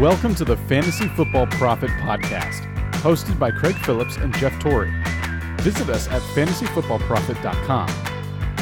[0.00, 2.62] Welcome to the Fantasy Football Profit Podcast,
[3.02, 4.90] hosted by Craig Phillips and Jeff Torrey.
[5.58, 7.90] Visit us at fantasyfootballprofit.com.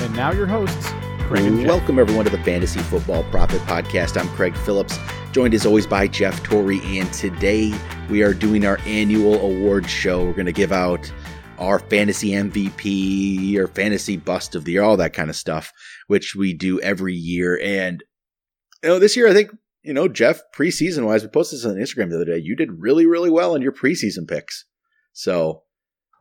[0.02, 0.88] And now your hosts,
[1.28, 1.68] Craig and Jeff.
[1.68, 4.20] Welcome everyone to the Fantasy Football Profit Podcast.
[4.20, 4.98] I'm Craig Phillips,
[5.30, 7.72] joined as always by Jeff Torrey, and today
[8.10, 10.24] we are doing our annual award show.
[10.24, 11.08] We're going to give out
[11.60, 15.72] our fantasy MVP or fantasy bust of the year, all that kind of stuff,
[16.08, 17.60] which we do every year.
[17.62, 18.02] And
[18.82, 21.76] you know, this year I think you know Jeff preseason wise, we posted this on
[21.76, 22.38] Instagram the other day.
[22.38, 24.64] You did really really well in your preseason picks,
[25.12, 25.62] so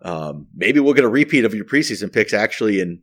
[0.02, 3.00] um, maybe we'll get a repeat of your preseason picks actually and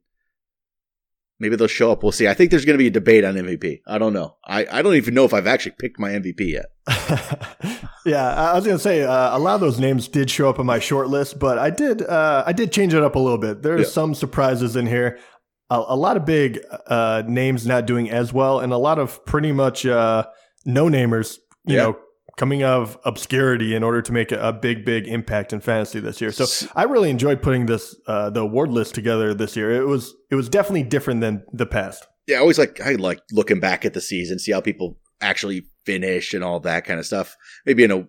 [1.41, 2.03] Maybe they'll show up.
[2.03, 2.29] We'll see.
[2.29, 3.81] I think there's going to be a debate on MVP.
[3.89, 4.37] I don't know.
[4.45, 6.67] I, I don't even know if I've actually picked my MVP yet.
[8.07, 10.61] yeah, I was going to say uh, a lot of those names did show up
[10.61, 13.39] on my short list, but I did uh, I did change it up a little
[13.39, 13.63] bit.
[13.63, 13.93] There's yeah.
[13.93, 15.19] some surprises in here.
[15.71, 19.25] A, a lot of big uh, names not doing as well, and a lot of
[19.27, 20.27] pretty much uh,
[20.65, 21.39] no namers.
[21.67, 21.83] You yeah.
[21.83, 21.99] know,
[22.37, 26.01] coming out of obscurity in order to make a, a, big, big impact in fantasy
[26.01, 26.33] this year.
[26.33, 29.71] So I really enjoyed putting this uh, the award list together this year.
[29.71, 32.07] It was it was definitely different than the past.
[32.27, 35.67] Yeah, I always like I like looking back at the season, see how people actually
[35.87, 37.37] finish and all that kind of stuff.
[37.67, 38.07] Maybe in a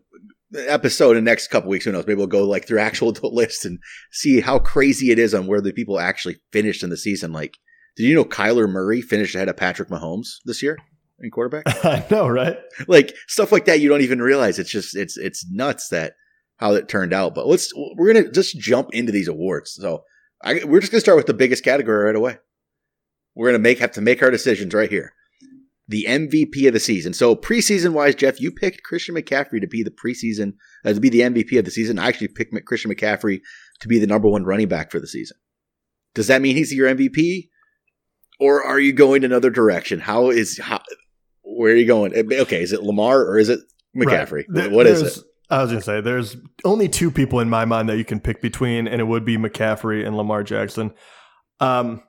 [0.68, 2.08] episode in the next couple weeks, who knows?
[2.08, 3.80] Maybe we'll go like through actual list and
[4.12, 7.32] see how crazy it is on where the people actually finished in the season.
[7.32, 7.58] Like,
[7.96, 10.78] did you know Kyler Murray finished ahead of Patrick Mahomes this year?
[11.20, 11.64] In quarterback.
[11.86, 12.58] I know, right?
[12.88, 14.60] Like stuff like that, you don't even realize.
[14.60, 16.14] It's just it's it's nuts that
[16.58, 17.36] how it turned out.
[17.36, 19.74] But let's we're gonna just jump into these awards.
[19.74, 20.04] So
[20.44, 22.38] I, we're just gonna start with the biggest category right away.
[23.36, 25.14] We're gonna make have to make our decisions right here.
[25.88, 27.14] The MVP of the season.
[27.14, 31.10] So preseason wise, Jeff, you picked Christian McCaffrey to be the preseason uh, to be
[31.10, 32.00] the MVP of the season.
[32.00, 33.42] I actually picked Christian McCaffrey
[33.82, 35.38] to be the number one running back for the season.
[36.16, 37.50] Does that mean he's your MVP?
[38.40, 40.00] or are you going another direction?
[40.00, 40.82] How is how,
[41.46, 42.14] where are you going?
[42.16, 43.60] Eh, okay, is it Lamar or is it
[43.96, 44.46] McCaffrey?
[44.50, 44.72] Right.
[44.72, 45.24] What is it?
[45.50, 48.20] I was going to say there's only two people in my mind that you can
[48.20, 50.92] pick between, and it would be McCaffrey and Lamar Jackson.
[51.60, 52.02] Um,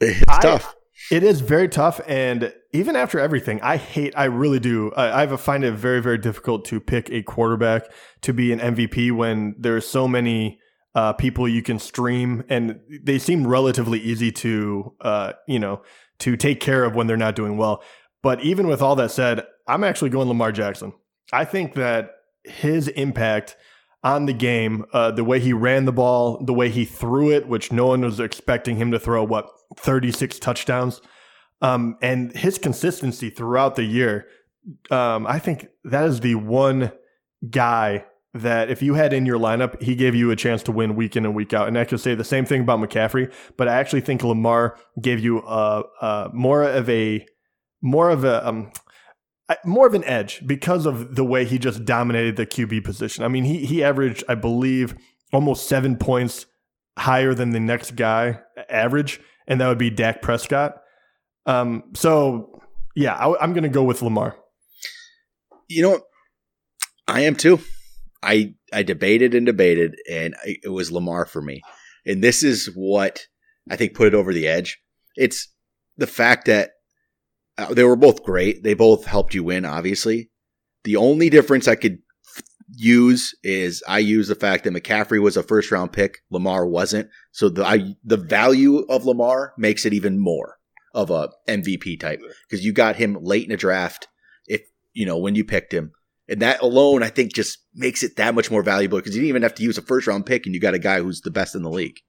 [0.00, 0.74] it's I, tough.
[1.10, 4.14] It is very tough, and even after everything, I hate.
[4.16, 4.92] I really do.
[4.92, 7.90] I, I find it very, very difficult to pick a quarterback
[8.22, 10.60] to be an MVP when there's so many
[10.94, 15.82] uh, people you can stream, and they seem relatively easy to, uh, you know,
[16.18, 17.82] to take care of when they're not doing well.
[18.22, 20.92] But even with all that said, I'm actually going Lamar Jackson.
[21.32, 22.12] I think that
[22.44, 23.56] his impact
[24.02, 27.48] on the game, uh, the way he ran the ball, the way he threw it,
[27.48, 31.00] which no one was expecting him to throw, what, 36 touchdowns,
[31.60, 34.26] um, and his consistency throughout the year,
[34.90, 36.92] um, I think that is the one
[37.48, 38.04] guy
[38.40, 41.16] that if you had in your lineup, he gave you a chance to win week
[41.16, 41.68] in and week out.
[41.68, 45.20] And I could say the same thing about McCaffrey, but I actually think Lamar gave
[45.20, 47.26] you a, a more of a
[47.82, 48.72] more of a um,
[49.64, 53.24] more of an edge because of the way he just dominated the QB position.
[53.24, 54.96] I mean, he he averaged, I believe,
[55.32, 56.46] almost seven points
[56.98, 60.80] higher than the next guy average, and that would be Dak Prescott.
[61.46, 62.60] Um, so
[62.96, 64.36] yeah, I, I'm going to go with Lamar.
[65.68, 66.00] You know,
[67.06, 67.60] I am too.
[68.26, 71.62] I I debated and debated, and I, it was Lamar for me.
[72.04, 73.26] And this is what
[73.70, 74.78] I think put it over the edge.
[75.16, 75.48] It's
[75.96, 76.72] the fact that
[77.56, 78.62] uh, they were both great.
[78.62, 80.30] They both helped you win, obviously.
[80.84, 81.98] The only difference I could
[82.68, 87.08] use is I use the fact that McCaffrey was a first round pick, Lamar wasn't.
[87.32, 90.58] So the I, the value of Lamar makes it even more
[90.94, 94.08] of a MVP type because you got him late in the draft.
[94.46, 94.62] If
[94.92, 95.92] you know when you picked him,
[96.28, 99.28] and that alone, I think, just makes it that much more valuable because you didn't
[99.28, 101.30] even have to use a first round pick and you got a guy who's the
[101.30, 102.00] best in the league.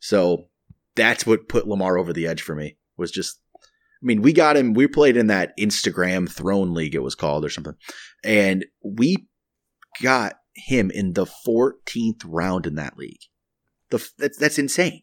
[0.00, 0.48] So
[0.94, 3.66] that's what put Lamar over the edge for me was just, I
[4.02, 7.48] mean, we got him, we played in that Instagram throne league, it was called or
[7.48, 7.74] something.
[8.22, 9.26] And we
[10.02, 13.20] got him in the 14th round in that league.
[13.90, 15.02] The, that's, that's insane.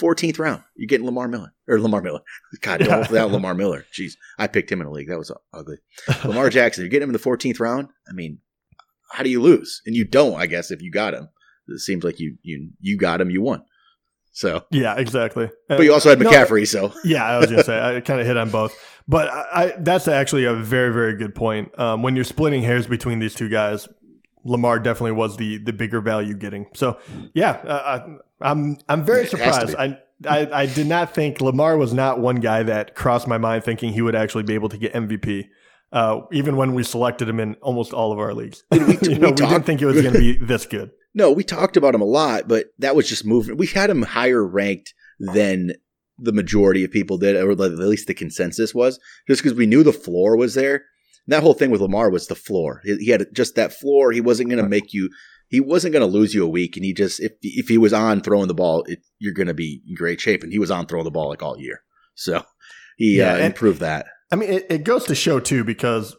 [0.00, 0.62] 14th round.
[0.76, 2.20] You're getting Lamar Miller or Lamar Miller.
[2.60, 3.24] God, don't yeah.
[3.24, 3.84] Lamar Miller.
[3.92, 5.08] Jeez, I picked him in a league.
[5.08, 5.78] That was ugly.
[6.24, 6.82] Lamar Jackson.
[6.82, 7.88] You're getting him in the 14th round.
[8.08, 8.38] I mean,
[9.10, 9.82] how do you lose?
[9.86, 11.28] And you don't, I guess, if you got him.
[11.68, 13.62] It seems like you you you got him, you won.
[14.32, 15.50] So yeah, exactly.
[15.68, 18.26] But you also had McCaffrey, no, so yeah, I was gonna say I kind of
[18.26, 18.74] hit on both,
[19.06, 21.76] but I, I, that's actually a very very good point.
[21.78, 23.88] Um, when you're splitting hairs between these two guys,
[24.44, 26.66] Lamar definitely was the the bigger value getting.
[26.74, 26.98] So
[27.34, 29.74] yeah, uh, I, I'm I'm very surprised.
[29.76, 33.64] I, I I did not think Lamar was not one guy that crossed my mind
[33.64, 35.48] thinking he would actually be able to get MVP.
[35.90, 39.28] Uh, even when we selected him in almost all of our leagues, we, you know,
[39.28, 40.90] we, we didn't think it was going to be this good.
[41.14, 43.58] No, we talked about him a lot, but that was just movement.
[43.58, 45.72] We had him higher ranked than
[46.18, 49.82] the majority of people did, or at least the consensus was, just because we knew
[49.82, 50.84] the floor was there
[51.28, 52.82] that whole thing with Lamar was the floor.
[52.84, 54.10] He had just that floor.
[54.10, 55.10] He wasn't going to make you.
[55.48, 57.92] He wasn't going to lose you a week, and he just if if he was
[57.92, 60.42] on throwing the ball, it, you're going to be in great shape.
[60.42, 61.82] And he was on throwing the ball like all year,
[62.14, 62.42] so
[62.96, 64.06] he Yeah, uh, improved that.
[64.30, 66.14] I mean, it, it goes to show too because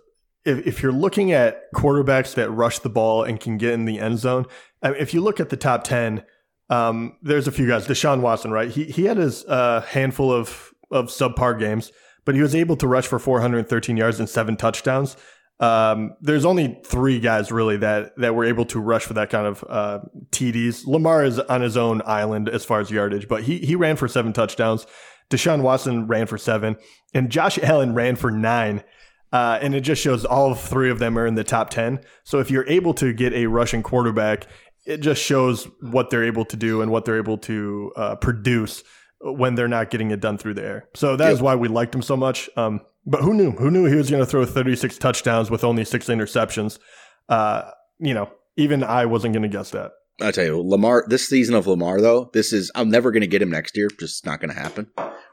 [0.45, 3.99] if, if you're looking at quarterbacks that rush the ball and can get in the
[3.99, 4.45] end zone,
[4.81, 6.23] I mean, if you look at the top ten,
[6.69, 7.87] um, there's a few guys.
[7.87, 8.69] Deshaun Watson, right?
[8.69, 11.91] He he had his uh, handful of of subpar games,
[12.25, 15.15] but he was able to rush for 413 yards and seven touchdowns.
[15.59, 19.45] Um, there's only three guys really that that were able to rush for that kind
[19.45, 19.99] of uh,
[20.31, 20.87] TDs.
[20.87, 24.07] Lamar is on his own island as far as yardage, but he he ran for
[24.07, 24.85] seven touchdowns.
[25.29, 26.77] Deshaun Watson ran for seven,
[27.13, 28.83] and Josh Allen ran for nine.
[29.31, 31.99] Uh, and it just shows all three of them are in the top 10.
[32.23, 34.47] So if you're able to get a rushing quarterback,
[34.87, 38.83] it just shows what they're able to do and what they're able to uh, produce
[39.21, 40.89] when they're not getting it done through the air.
[40.95, 42.49] So that is why we liked him so much.
[42.55, 43.51] Um, but who knew?
[43.51, 46.79] Who knew he was going to throw 36 touchdowns with only six interceptions?
[47.27, 47.69] Uh,
[47.99, 49.91] you know, even I wasn't going to guess that.
[50.21, 51.05] I tell you, Lamar.
[51.07, 53.87] This season of Lamar, though, this is I'm never going to get him next year.
[53.99, 54.87] Just not going to happen.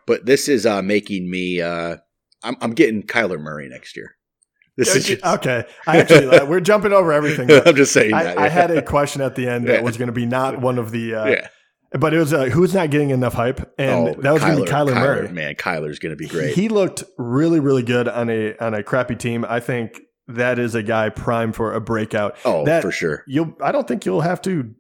[0.06, 1.60] But this is uh, making me.
[1.60, 1.96] Uh,
[2.42, 4.12] I'm, I'm getting Kyler Murray next year.
[4.76, 5.64] This is just, okay.
[5.86, 7.50] I actually, uh, we're jumping over everything.
[7.66, 8.38] I'm just saying that.
[8.38, 9.80] I, I had a question at the end that Yeah.
[9.80, 11.48] was going to be not one of the, uh, yeah.
[11.92, 14.64] But it was uh, who's not getting enough hype, and Oh, that was going to
[14.64, 15.28] be Kyler, Murray.
[15.28, 16.54] Man, Kyler's going to be great.
[16.54, 19.44] He looked really, really good on a on a crappy team.
[19.48, 22.36] I think that is a guy prime for a breakout.
[22.44, 23.22] oh, that- for sure.
[23.28, 24.74] You'll, I don't think you'll have to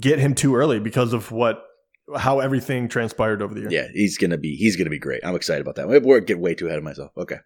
[0.00, 1.62] get him too early because of what
[2.18, 3.70] how everything transpired over the year.
[3.70, 5.24] Yeah, he's gonna be he's gonna be great.
[5.24, 5.88] I'm excited about that.
[6.04, 7.10] We're getting way too ahead of myself.
[7.16, 7.38] Okay,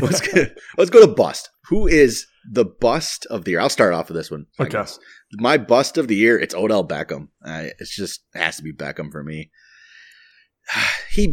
[0.00, 0.46] let's go,
[0.78, 1.50] let's go to bust.
[1.68, 3.60] Who is the bust of the year?
[3.60, 4.46] I'll start off with this one.
[4.58, 4.72] I Okay.
[4.72, 4.98] guess.
[5.34, 6.38] My bust of the year.
[6.38, 7.28] It's Odell Beckham.
[7.44, 9.50] Uh, it's just it has to be Beckham for me.
[11.10, 11.32] He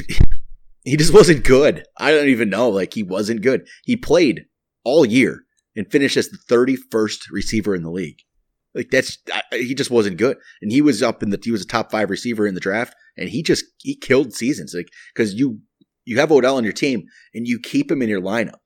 [0.83, 1.83] he just wasn't good.
[1.97, 2.69] I don't even know.
[2.69, 3.67] Like he wasn't good.
[3.83, 4.45] He played
[4.83, 5.41] all year
[5.75, 8.19] and finished as the 31st receiver in the league.
[8.73, 11.61] Like that's I, he just wasn't good, and he was up in the he was
[11.63, 15.33] a top five receiver in the draft, and he just he killed seasons like because
[15.33, 15.59] you
[16.05, 18.59] you have Odell on your team and you keep him in your lineup.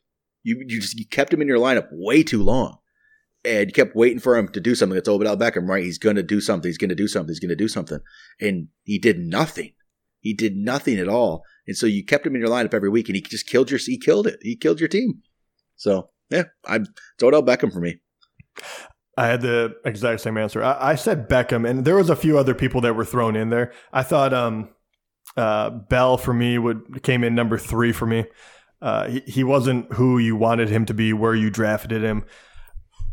[0.44, 2.78] You you just you kept him in your lineup way too long,
[3.46, 4.98] and you kept waiting for him to do something.
[4.98, 5.84] It's Odell Beckham, right?
[5.84, 6.70] He's going to do something.
[6.70, 7.30] He's going to do something.
[7.30, 8.00] He's going to do something,
[8.40, 9.74] and he did nothing.
[10.20, 13.10] He did nothing at all, and so you kept him in your lineup every week,
[13.10, 14.40] and he just killed your he killed it.
[14.42, 15.22] He killed your team.
[15.76, 18.00] So yeah, I'm it's Odell Beckham for me.
[19.18, 20.64] I had the exact same answer.
[20.64, 23.50] I, I said Beckham, and there was a few other people that were thrown in
[23.50, 23.74] there.
[23.92, 24.70] I thought um,
[25.36, 28.26] uh, Bell for me would came in number three for me.
[28.81, 32.24] Uh, he, he wasn't who you wanted him to be, where you drafted him.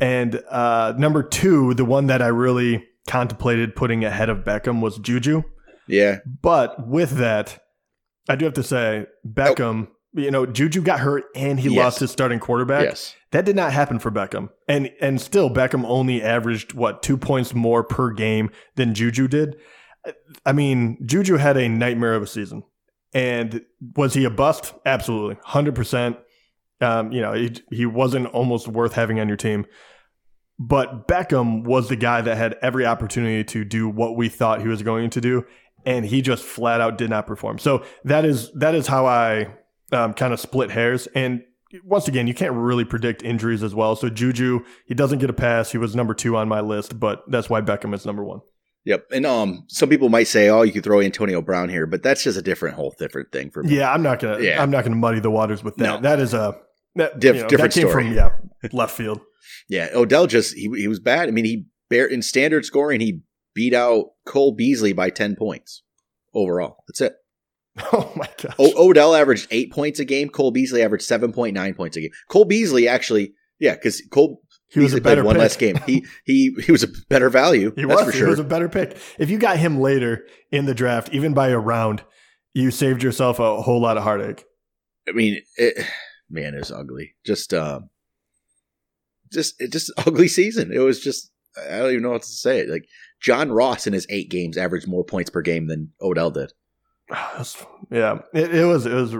[0.00, 4.98] And uh, number two, the one that I really contemplated putting ahead of Beckham was
[4.98, 5.42] Juju.
[5.86, 7.62] Yeah, But with that,
[8.28, 9.88] I do have to say Beckham.
[10.14, 11.76] You know, Juju got hurt and he Yes.
[11.84, 12.84] lost his starting quarterback.
[12.84, 14.50] yes, That did not happen for Beckham.
[14.68, 19.56] And and still Beckham only averaged what, 2 points more per game than Juju did.
[20.46, 22.62] I mean, Juju had a nightmare of a season.
[23.14, 23.64] And
[23.96, 24.74] was he a bust?
[24.84, 25.36] Absolutely.
[25.36, 26.18] 100%.
[26.80, 29.66] Um, you know, he, he wasn't almost worth having on your team.
[30.58, 34.68] But Beckham was the guy that had every opportunity to do what we thought he
[34.68, 35.44] was going to do,
[35.86, 37.58] and he just flat out did not perform.
[37.58, 39.54] So that is that is how I
[39.92, 41.06] um, kind of split hairs.
[41.14, 41.44] And
[41.84, 43.94] once again, you can't really predict injuries as well.
[43.94, 45.70] So Juju, he doesn't get a pass.
[45.70, 48.40] He was number two on my list, but that's why Beckham is number one.
[48.84, 49.06] Yep.
[49.12, 52.22] And um, some people might say, "Oh, you could throw Antonio Brown here," but that's
[52.22, 53.76] just a different whole different thing for me.
[53.76, 54.40] Yeah, I'm not gonna.
[54.40, 54.62] Yeah.
[54.62, 55.84] I'm not gonna muddy the waters with that.
[55.84, 56.00] No.
[56.00, 56.56] That is a
[56.96, 58.04] that, Diff- you know, different that came story.
[58.04, 58.30] from yeah
[58.72, 59.20] left field.
[59.68, 61.28] Yeah, Odell just he he was bad.
[61.28, 63.20] I mean, he bare in standard scoring, he
[63.54, 65.82] beat out Cole Beasley by ten points
[66.34, 66.76] overall.
[66.88, 67.14] That's it.
[67.92, 68.56] Oh my gosh.
[68.58, 70.28] O- Odell averaged eight points a game.
[70.30, 72.10] Cole Beasley averaged seven point nine points a game.
[72.28, 75.40] Cole Beasley actually, yeah, because Cole he was a better one pick.
[75.40, 75.76] less game.
[75.86, 77.72] He he he was a better value.
[77.74, 78.06] He that's was.
[78.06, 78.26] for sure.
[78.26, 78.96] He was a better pick.
[79.18, 82.02] If you got him later in the draft, even by a round,
[82.54, 84.44] you saved yourself a whole lot of heartache.
[85.08, 85.86] I mean, it,
[86.28, 87.14] man, it was ugly.
[87.24, 87.88] Just um,
[89.32, 90.72] just it just ugly season.
[90.72, 92.66] It was just I don't even know what to say.
[92.66, 92.86] Like
[93.20, 96.52] John Ross in his eight games averaged more points per game than Odell did.
[97.90, 98.84] Yeah, it, it was.
[98.84, 99.16] It was.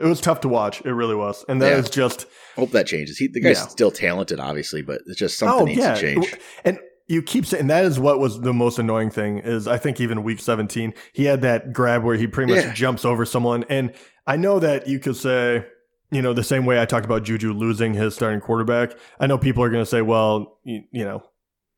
[0.00, 0.80] It was tough to watch.
[0.84, 1.90] It really was, and that is Yeah.
[1.92, 3.18] just Hope that changes.
[3.18, 3.66] He the guy's Yeah.
[3.66, 6.34] still talented, obviously, but it's just something needs to change.
[6.64, 10.00] And you keep saying that is what was the most annoying thing is I think
[10.00, 12.72] even week 17 he had that grab where he pretty much Yeah.
[12.72, 13.92] jumps over someone and
[14.26, 15.66] I know that you could say
[16.10, 19.36] you know the same way I talked about Juju losing his starting quarterback I know
[19.36, 21.22] people are going to say well you, you know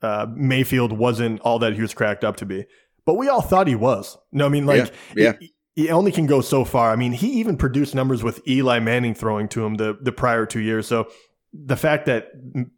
[0.01, 2.65] uh, Mayfield wasn't all that he was cracked up to be
[3.05, 6.27] but we all thought he was no I mean like Yeah, he- he only can
[6.27, 6.91] go so far.
[6.91, 10.45] I mean, he even produced numbers with Eli Manning throwing to him the the prior
[10.47, 10.89] two years.
[10.89, 11.07] So
[11.53, 12.29] the fact that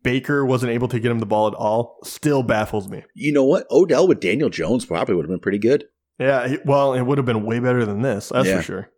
[0.03, 3.03] Baker wasn't able to get him the ball at all still baffles me.
[3.15, 3.67] You know what?
[3.71, 5.85] Odell with Daniel Jones probably would have been pretty good.
[6.19, 8.29] Yeah, well, it would have been way better than this.
[8.31, 8.57] That's Yeah.
[8.57, 8.91] for sure.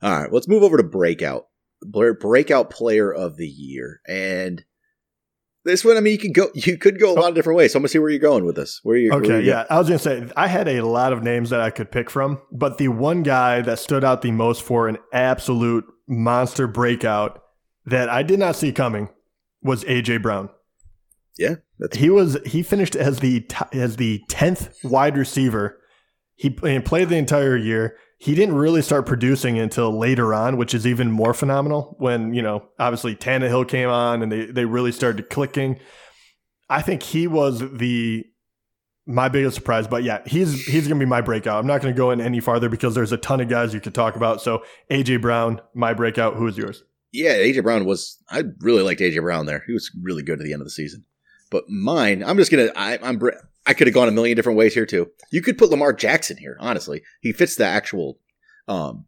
[0.00, 1.46] All right, let's move over to breakout.
[1.84, 4.64] Breakout player of the year, and
[5.64, 7.72] this one, I mean, you could go, you could go a lot of different ways.
[7.72, 8.80] So I'm gonna see where you're going with this.
[8.82, 9.10] Where you?
[9.10, 9.64] where Okay, you yeah.
[9.70, 12.10] I was going to say, I had a lot of names that I could pick
[12.10, 17.42] from, but the one guy that stood out the most for an absolute monster breakout
[17.86, 19.08] that I did not see coming
[19.62, 20.50] was AJ Brown.
[21.38, 25.78] Yeah, that's He was he finished as the as the 10th wide receiver.
[26.36, 27.96] He, played the entire year.
[28.18, 32.42] He didn't really start producing until later on, which is even more phenomenal when, you
[32.42, 35.78] know, obviously Tannehill came on and they, they really started clicking.
[36.68, 38.24] I think he was the
[39.06, 41.58] my biggest surprise, but yeah, he's he's gonna be my breakout.
[41.58, 43.94] I'm not gonna go in any farther because there's a ton of guys you could
[43.94, 44.40] talk about.
[44.40, 46.36] So AJ Brown, my breakout.
[46.36, 46.84] Who is yours?
[47.12, 47.34] yeah.
[47.34, 48.18] AJ Brown was.
[48.30, 49.64] I really liked AJ Brown there.
[49.66, 51.04] He was really good at the end of the season.
[51.50, 52.70] But mine, I'm just gonna.
[52.74, 53.20] I'm.
[53.66, 55.08] I could have gone a million different ways here too.
[55.30, 56.56] You could put Lamar Jackson here.
[56.60, 58.18] Honestly, he fits the actual
[58.68, 59.06] um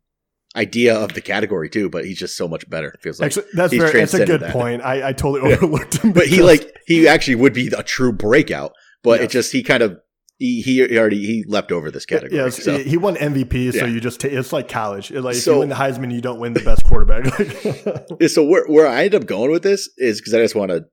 [0.56, 1.88] idea of the category too.
[1.90, 2.88] But he's just so much better.
[2.88, 3.26] It feels like.
[3.28, 4.52] Actually, that's very that's a good that.
[4.52, 4.82] point.
[4.82, 5.56] I, I totally Yeah.
[5.56, 6.12] overlooked him.
[6.12, 8.72] but he like he actually would be a true breakout.
[9.02, 9.24] But Yes.
[9.24, 9.98] it just he kind of
[10.38, 12.40] he he already he leapt over this category.
[12.40, 12.78] Yes, so.
[12.78, 13.86] he won MVP, so Yeah.
[13.86, 15.10] you just ta- it's like college.
[15.10, 17.24] It- Like if So- you win the Heisman, you don't win the best quarterback.
[18.28, 20.84] So where where I end up going with this is because I just want to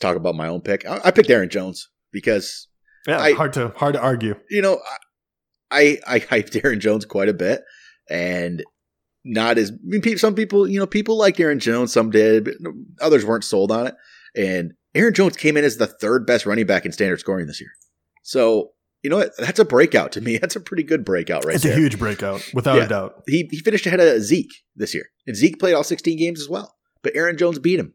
[0.00, 0.86] talk about my own pick.
[0.86, 2.67] I, I picked Aaron Jones because
[3.08, 4.34] yeah, I- hard to hard to argue.
[4.50, 4.80] you know
[5.70, 7.62] I I hyped Aaron Jones quite a bit
[8.08, 8.62] and
[9.24, 12.54] not as I mean, some people you know people liked Aaron Jones, some did, but
[13.00, 13.94] others weren't sold on it.
[14.36, 17.60] And Aaron Jones came in as the third best running back in standard scoring this
[17.60, 17.70] year.
[18.22, 18.70] So
[19.02, 19.32] you know what?
[19.38, 20.38] That's a breakout to me.
[20.42, 21.74] That's a pretty good breakout right it's there.
[21.74, 22.84] a huge breakout, without Yeah.
[22.84, 23.22] a doubt.
[23.26, 26.48] he he finished ahead of Zeke this year, and Zeke played all 16 games as
[26.48, 26.74] well.
[27.02, 27.94] But Aaron Jones beat him.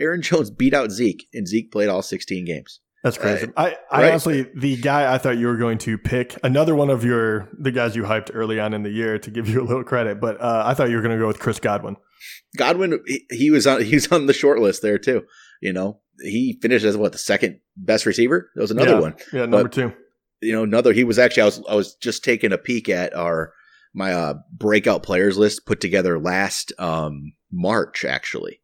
[0.00, 2.80] Aaron Jones beat out Zeke, and Zeke played all 16 games.
[3.04, 3.52] That's crazy.
[3.56, 4.08] I, I right.
[4.10, 7.70] honestly, the guy I thought you were going to pick, another one of your the
[7.70, 10.40] guys you hyped early on in the year to give you a little credit, but
[10.40, 11.96] uh, I thought you were going to go with Chris Godwin.
[12.56, 15.22] Godwin, he, he was on he was on the short list there too.
[15.60, 18.50] You know, he finished as what the second best receiver.
[18.54, 19.00] That was another Yeah.
[19.00, 19.14] one.
[19.32, 19.92] Yeah, number But- two.
[20.40, 20.92] You know, another.
[20.92, 23.52] He was actually I was I was just taking a peek at our
[23.94, 28.60] my uh, breakout players list put together last um, March actually.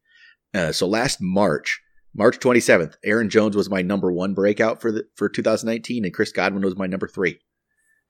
[0.52, 1.80] Uh, so last March,
[2.14, 6.32] March 27th, Aaron Jones was my number one breakout for the for 2019, and Chris
[6.32, 7.38] Godwin was my number three.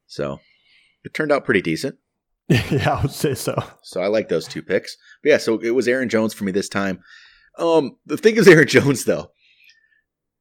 [0.07, 0.40] So
[1.04, 1.97] it turned out pretty decent.
[2.49, 3.62] yeah, I would say so.
[3.83, 4.97] So I like those two picks.
[5.23, 7.00] But yeah, so it was Aaron Jones for me this time.
[7.59, 9.30] Um, the thing is Aaron Jones though.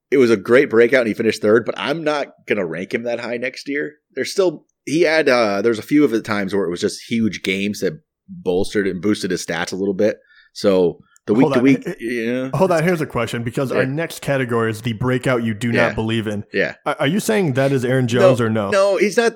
[0.10, 3.04] It was a great breakout and he finished third, but I'm not gonna rank him
[3.04, 3.94] that high next year.
[4.16, 7.10] There's still he had uh there's a few of the times where it was just
[7.10, 10.18] huge games that bolstered and boosted his stats a little bit.
[10.54, 11.64] So the week Hold to on.
[11.64, 12.50] week uh, uh, yeah.
[12.56, 15.88] Hold on, here's a question because our next category is the breakout you do Yeah.
[15.88, 16.44] not believe in.
[16.52, 16.76] Yeah.
[16.86, 18.70] Are, you saying that is Aaron Jones or no?
[18.72, 19.36] No, he's not.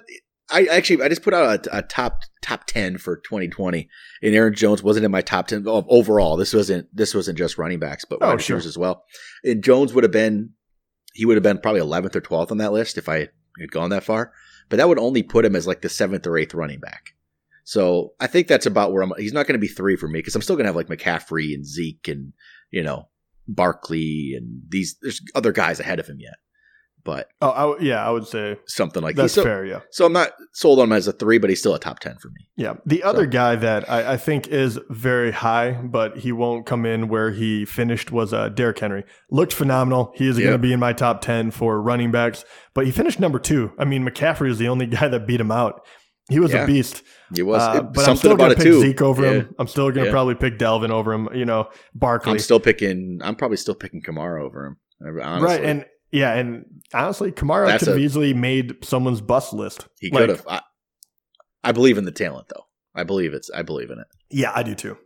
[0.51, 3.87] I actually I just put out a, a top top ten for 2020,
[4.21, 6.35] and Aaron Jones wasn't in my top ten oh, overall.
[6.35, 8.57] This wasn't this wasn't just running backs, but Oh, wide sure.
[8.57, 9.03] as well.
[9.43, 10.49] And Jones would have been
[11.13, 13.91] he would have been probably 11th or 12th on that list if I had gone
[13.91, 14.33] that far.
[14.69, 17.12] But that would only put him as like the seventh or eighth running back.
[17.63, 19.11] So I think that's about where I'm.
[19.17, 20.87] He's not going to be three for me because I'm still going to have like
[20.87, 22.33] McCaffrey and Zeke and
[22.71, 23.07] you know
[23.47, 24.95] Barkley and these.
[25.01, 26.35] There's other guys ahead of him yet,
[27.03, 29.41] but Oh, I w yeah, I would say something like that's that.
[29.41, 29.65] So, fair.
[29.65, 29.79] Yeah.
[29.91, 32.17] so I'm not sold on him as a three, but he's still a top ten
[32.17, 32.47] for me.
[32.57, 32.73] Yeah.
[32.85, 36.85] The other So- guy that I, I think is very high, but he won't come
[36.85, 39.03] in where he finished was uh, Derrick Henry.
[39.31, 40.11] Looked phenomenal.
[40.15, 40.45] He is Yeah.
[40.45, 42.43] going to be in my top 10 for running backs,
[42.73, 43.71] but he finished number two.
[43.79, 45.85] I mean, McCaffrey is the only guy that beat him out.
[46.29, 46.63] He was Yeah.
[46.63, 47.03] a beast.
[47.35, 48.79] He was Uh, but I'm still going to pick too.
[48.81, 49.31] Zeke over Yeah.
[49.41, 49.55] him.
[49.59, 50.11] I'm still going to Yeah.
[50.11, 52.31] probably pick Dalvin over him, you know, Barkley.
[52.31, 53.19] I'm still picking.
[53.21, 54.77] I'm probably still picking Kamara over him.
[55.21, 55.57] Honestly.
[55.57, 55.63] right.
[55.65, 59.87] And yeah, and honestly, Kamara That's could have easily made someone's bust list.
[59.99, 60.45] he Like, could have.
[60.47, 60.61] I,
[61.63, 62.63] I believe in the talent, though.
[62.95, 63.49] I believe it's.
[63.49, 64.07] I believe in it.
[64.29, 64.97] Yeah, I do too.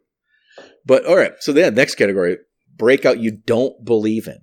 [0.86, 1.34] But all right.
[1.40, 2.38] So then, next category:
[2.76, 4.38] breakout you don't believe in.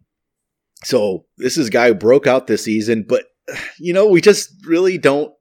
[0.85, 3.26] So this is a guy who broke out this season, but
[3.78, 5.33] you know we just really don't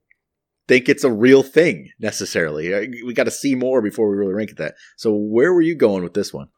[0.67, 3.03] think it's a real thing necessarily.
[3.03, 4.75] We got to see more before we really rank it that.
[4.97, 6.49] So where were you going with this one?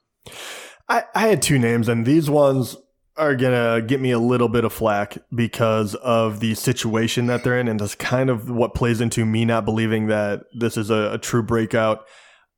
[0.87, 2.77] I, I had two names, and these ones
[3.17, 7.59] are gonna get me a little bit of flack because of the situation that they're
[7.59, 11.13] in, and that's kind of what plays into me not believing that this is a,
[11.13, 12.05] a true breakout.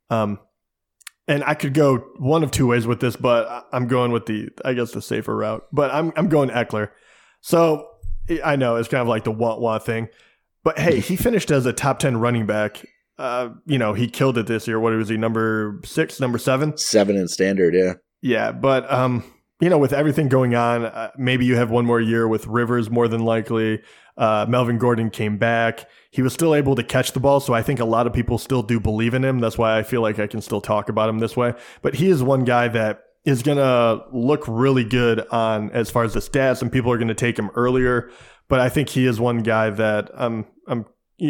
[0.09, 0.39] Um,
[1.27, 4.49] and I could go one of two ways with this, but I'm going with the,
[4.63, 5.63] I guess, the safer route.
[5.71, 6.89] But I'm I'm going Ekeler.
[7.41, 7.87] So
[8.43, 10.09] I know it's kind of like the want want thing,
[10.67, 12.85] but hey, he finished as a top ten running back.
[13.17, 14.81] Uh, you know, he killed it this year.
[14.81, 15.15] What was he?
[15.15, 16.77] Number six, number seven?
[16.77, 17.93] Seven in standard, yeah.
[18.21, 19.23] Yeah, but um,
[19.61, 22.89] you know, with everything going on, uh, maybe you have one more year with Rivers
[22.89, 23.81] more than likely.
[24.17, 25.89] Uh, Melvin Gordon came back.
[26.11, 28.37] He was still able to catch the ball, so I think a lot of people
[28.37, 29.39] still do believe in him.
[29.39, 31.53] That's why I feel like I can still talk about him this way.
[31.81, 36.03] But he is one guy that is going to look really good on as far
[36.03, 38.09] as the stats, and people are going to take him earlier.
[38.49, 40.85] But I think he is one guy that I'm I'm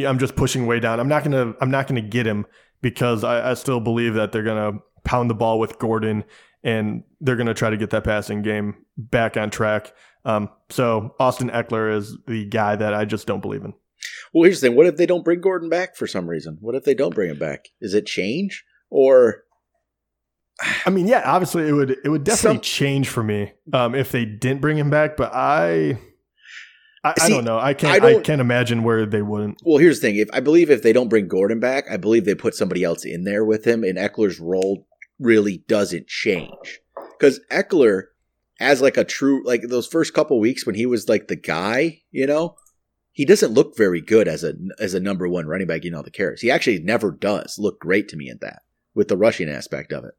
[0.05, 0.99] I'm just pushing way down.
[0.99, 2.45] I'm not gonna I'm not gonna get him
[2.81, 6.23] because I, I still believe that they're gonna pound the ball with Gordon
[6.63, 9.93] and they're gonna try to get that passing game back on track.
[10.25, 13.73] Um, so Austin Ekeler is the guy that I just don't believe in.
[14.33, 16.57] Well, here's the thing: what if they don't bring Gordon back for some reason?
[16.59, 17.69] What if they don't bring him back?
[17.79, 19.43] Is it change or?
[20.85, 24.11] I mean, yeah, obviously it would it would definitely Some, change for me um, if
[24.11, 25.99] they didn't bring him back, but I
[27.07, 27.59] I, See, I don't know.
[27.59, 28.03] I can't.
[28.03, 29.61] I, I, can't imagine where they wouldn't.
[29.63, 30.17] Well, here's the thing.
[30.17, 33.05] If I believe if they don't bring Gordon back, I believe they put somebody else
[33.05, 34.87] in there with him, and Ekeler's role
[35.19, 36.79] really doesn't change
[37.17, 38.03] because Ekeler,
[38.59, 42.01] as like a true like those first couple weeks when he was like the guy,
[42.11, 42.55] you know,
[43.11, 45.83] he doesn't look very good as a as a number one running back.
[45.83, 46.41] You know, the carries.
[46.41, 50.03] He actually never does look great to me in that with the rushing aspect of
[50.03, 50.13] it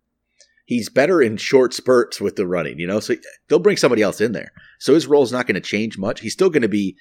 [0.68, 3.00] he's better in short spurts with the running, you know.
[3.00, 3.14] So
[3.48, 4.52] they'll bring somebody else in there.
[4.78, 6.20] So his role is not going to change much.
[6.20, 6.96] He's still going to be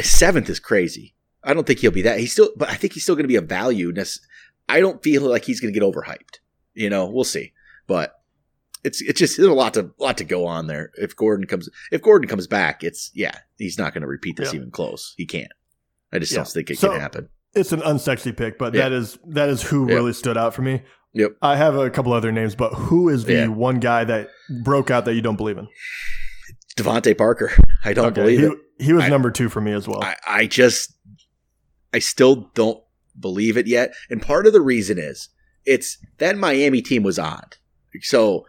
[0.00, 1.14] seventh is crazy.
[1.42, 2.20] I don't think he'll be that.
[2.20, 3.92] He's still, but I think he's still going to be a value.
[4.68, 6.38] I don't feel like he's going to get overhyped.
[6.74, 7.52] You know, we'll see.
[7.86, 8.14] But
[8.82, 10.90] it's it's just there's a lot to lot to go on there.
[10.96, 14.52] If Gordon comes if Gordon comes back, it's yeah, he's not going to repeat this
[14.52, 14.58] yeah.
[14.58, 15.14] even close.
[15.16, 15.52] He can't.
[16.12, 16.38] I just yeah.
[16.38, 17.28] don't think it so, can happen.
[17.54, 18.82] It's an unsexy pick, but yeah.
[18.82, 20.82] that is that is who really stood out for me.
[21.14, 21.36] Yep.
[21.40, 23.46] I have a couple other names, but who is the yeah.
[23.46, 24.30] one guy that
[24.62, 25.68] broke out that you don't believe in?
[26.76, 27.52] DeVante Parker.
[27.84, 28.22] I don't okay.
[28.22, 28.58] believe he, it.
[28.78, 30.02] He was I, number two for me as well.
[30.02, 30.92] I, I just,
[31.92, 32.82] I still don't
[33.18, 33.94] believe it yet.
[34.10, 35.28] And part of the reason is
[35.64, 37.58] it's that Miami team was odd.
[38.00, 38.44] So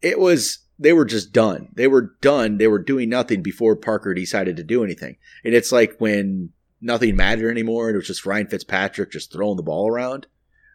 [0.00, 1.68] it was, they were just done.
[1.74, 2.56] They were done.
[2.56, 5.18] They were doing nothing before Parker decided to do anything.
[5.44, 9.56] And it's like when nothing mattered anymore and it was just Ryan Fitzpatrick just throwing
[9.56, 10.26] the ball around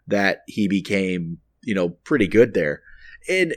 [0.07, 2.81] that he became, you know, pretty good there.
[3.29, 3.55] And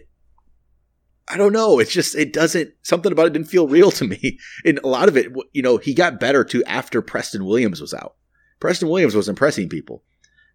[1.28, 1.78] I don't know.
[1.80, 4.38] It's just, it doesn't, something about it didn't feel real to me.
[4.64, 7.94] And a lot of it, you know, he got better too after Preston Williams was
[7.94, 8.16] out.
[8.60, 10.02] Preston Williams was impressing people.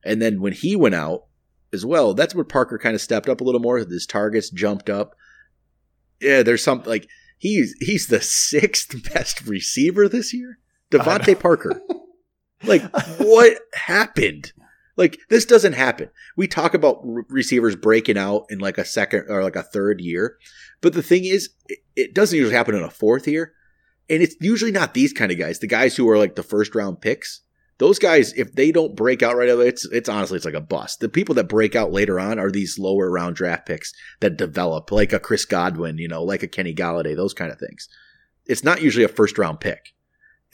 [0.03, 1.25] And then when he went out
[1.73, 3.77] as well, that's where Parker kind of stepped up a little more.
[3.77, 5.15] His targets jumped up.
[6.19, 10.59] Yeah, there's some, like, he's, he's the sixth best receiver this year.
[10.91, 11.81] DeVante Parker.
[12.63, 12.83] like,
[13.19, 14.51] what happened?
[15.01, 16.11] Like this doesn't happen.
[16.37, 19.99] We talk about re- receivers breaking out in like a second or like a third
[19.99, 20.37] year,
[20.79, 23.51] but the thing is, it, it doesn't usually happen in a fourth year,
[24.11, 25.57] and it's usually not these kind of guys.
[25.57, 27.41] The guys who are like the first round picks.
[27.79, 30.61] Those guys, if they don't break out right away, it's it's honestly it's like a
[30.61, 30.99] bust.
[30.99, 34.91] The people that break out later on are these lower round draft picks that develop,
[34.91, 37.89] like a Chris Godwin, you know, like a Kenny Golladay, those kind of things.
[38.45, 39.95] It's not usually a first round pick.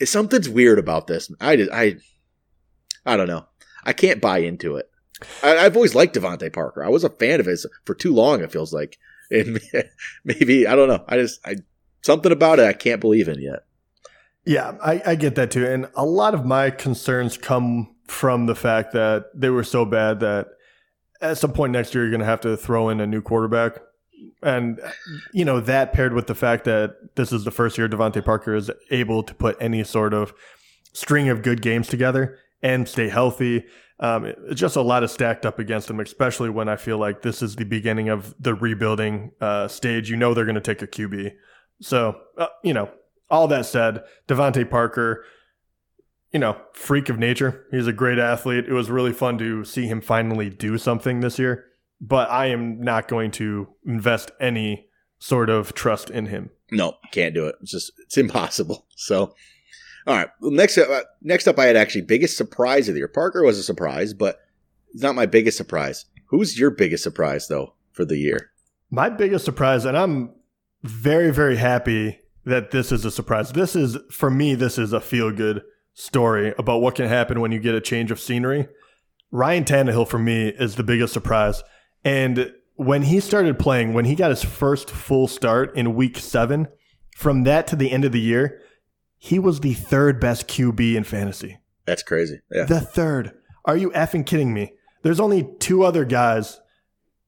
[0.02, 1.30] Something's weird about this.
[1.38, 1.96] I I
[3.04, 3.44] I don't know.
[3.84, 4.90] I can't buy into it.
[5.42, 6.84] I, have always liked DeVante Parker.
[6.84, 8.40] I was a fan of his for too long.
[8.42, 8.98] It feels like,
[9.30, 9.60] and
[10.24, 11.04] maybe I don't know.
[11.06, 11.56] I just I
[12.02, 13.64] something about it I can't believe in yet.
[14.46, 18.54] Yeah, I, I get that too, and a lot of my concerns come from the
[18.54, 20.48] fact that they were so bad that
[21.20, 23.80] at some point next year you're going to have to throw in a new quarterback.
[24.42, 24.80] And
[25.32, 28.54] you know that paired with the fact that this is the first year DeVante Parker
[28.54, 30.32] is able to put any sort of
[30.92, 33.64] string of good games together and stay healthy.
[34.00, 37.42] Um, just a lot of stacked up against them, especially when I feel like this
[37.42, 40.08] is the beginning of the rebuilding uh, stage.
[40.08, 41.32] You know they're going to take a QB.
[41.80, 42.90] So, uh, you know,
[43.30, 45.24] all that said, DeVante Parker,
[46.32, 47.66] you know, freak of nature.
[47.70, 48.66] He's a great athlete.
[48.66, 51.64] It was really fun to see him finally do something this year,
[52.00, 54.86] but I am not going to invest any
[55.18, 56.50] sort of trust in him.
[56.70, 57.56] No, can't do it.
[57.62, 58.86] It's just, it's impossible.
[58.94, 59.34] So,
[60.08, 60.28] all right.
[60.40, 63.08] Well, next up, uh, next up, I had actually biggest surprise of the year.
[63.08, 64.40] Parker was a surprise, but
[64.92, 66.06] it's not my biggest surprise.
[66.30, 68.50] Who's your biggest surprise though for the year?
[68.90, 70.30] My biggest surprise, and I'm
[70.82, 73.52] very very happy that this is a surprise.
[73.52, 74.54] This is for me.
[74.54, 78.10] This is a feel good story about what can happen when you get a change
[78.10, 78.66] of scenery.
[79.30, 81.62] Ryan Tannehill for me is the biggest surprise,
[82.02, 86.68] and when he started playing, when he got his first full start in Week Seven,
[87.14, 88.62] from that to the end of the year
[89.18, 91.58] he was the third best QB in fantasy.
[91.84, 92.40] That's crazy.
[92.50, 92.64] Yeah.
[92.64, 93.32] The third.
[93.64, 94.72] Are you effing kidding me?
[95.02, 96.60] There's only two other guys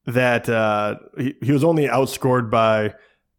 [0.07, 2.95] that uh, he, he was only outscored by,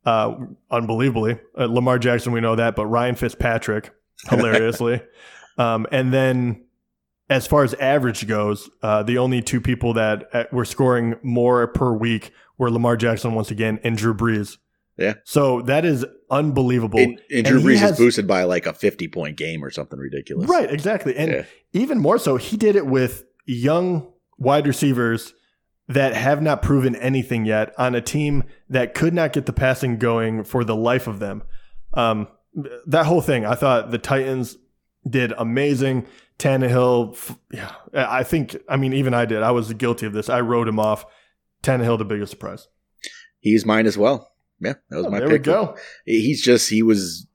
[0.06, 0.36] uh,
[0.70, 3.92] unbelievably, uh, Lamar Jackson, we know that, but Ryan Fitzpatrick,
[4.30, 5.02] hilariously.
[5.58, 6.64] um, and then
[7.30, 11.68] as far as average goes, uh, the only two people that uh, were scoring more
[11.68, 14.58] per week were Lamar Jackson once again and Drew Brees.
[14.98, 15.14] Yeah.
[15.24, 16.98] So that is unbelievable.
[17.00, 19.70] And, and Drew he Brees has- is boosted by like a 50 point game or
[19.70, 20.50] something ridiculous.
[20.50, 21.16] Right, exactly.
[21.16, 21.46] And Yeah.
[21.74, 24.08] even more so, he did it with young
[24.40, 25.34] wide receivers
[25.88, 29.98] that have not proven anything yet on a team that could not get the passing
[29.98, 31.44] going for the life of them.
[31.94, 32.28] Um,
[32.88, 34.58] that whole thing, I thought the Titans
[35.08, 36.06] did amazing.
[36.40, 37.16] Tannehill,
[37.52, 39.44] yeah, I think, I mean, even I did.
[39.44, 40.28] I was guilty of this.
[40.30, 41.06] I wrote him off.
[41.62, 42.68] Tannehill, the biggest surprise.
[43.42, 44.31] He's mine as well.
[44.62, 45.42] Yeah, that was Oh, my there pick.
[45.42, 45.76] we go.
[46.06, 47.28] He's just, he was.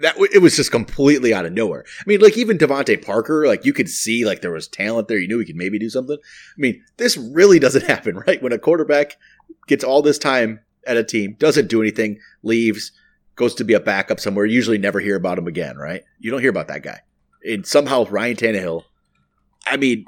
[0.00, 1.84] That it was just completely out of nowhere.
[2.00, 5.18] I mean, like even DeVante Parker, like you could see like there was talent there.
[5.18, 6.16] You knew he could maybe do something.
[6.20, 8.40] I mean, this really doesn't happen, right?
[8.40, 9.16] When a quarterback
[9.66, 12.92] gets all this time at a team, doesn't do anything, leaves,
[13.34, 16.02] goes to be a backup somewhere, you usually never hear about him again, right?
[16.20, 17.00] You don't hear about that guy.
[17.44, 18.82] And somehow Ryan Tannehill,
[19.66, 20.04] I mean,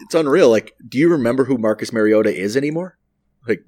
[0.00, 0.50] it's unreal.
[0.50, 2.98] Like, do you remember who Marcus Mariota is anymore?
[3.46, 3.64] Like,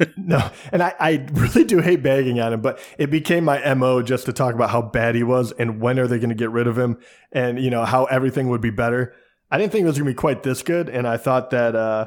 [0.16, 4.02] No, and I, I really do hate bagging on him, but it became my MO
[4.02, 6.50] just to talk about how bad he was and when are they going to get
[6.50, 6.98] rid of him
[7.32, 9.14] and, you know, how everything would be better.
[9.50, 10.88] I didn't think it was going to be quite this good.
[10.88, 12.06] And I thought that, uh,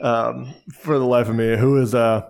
[0.00, 2.28] um, for the life of me, who is, uh,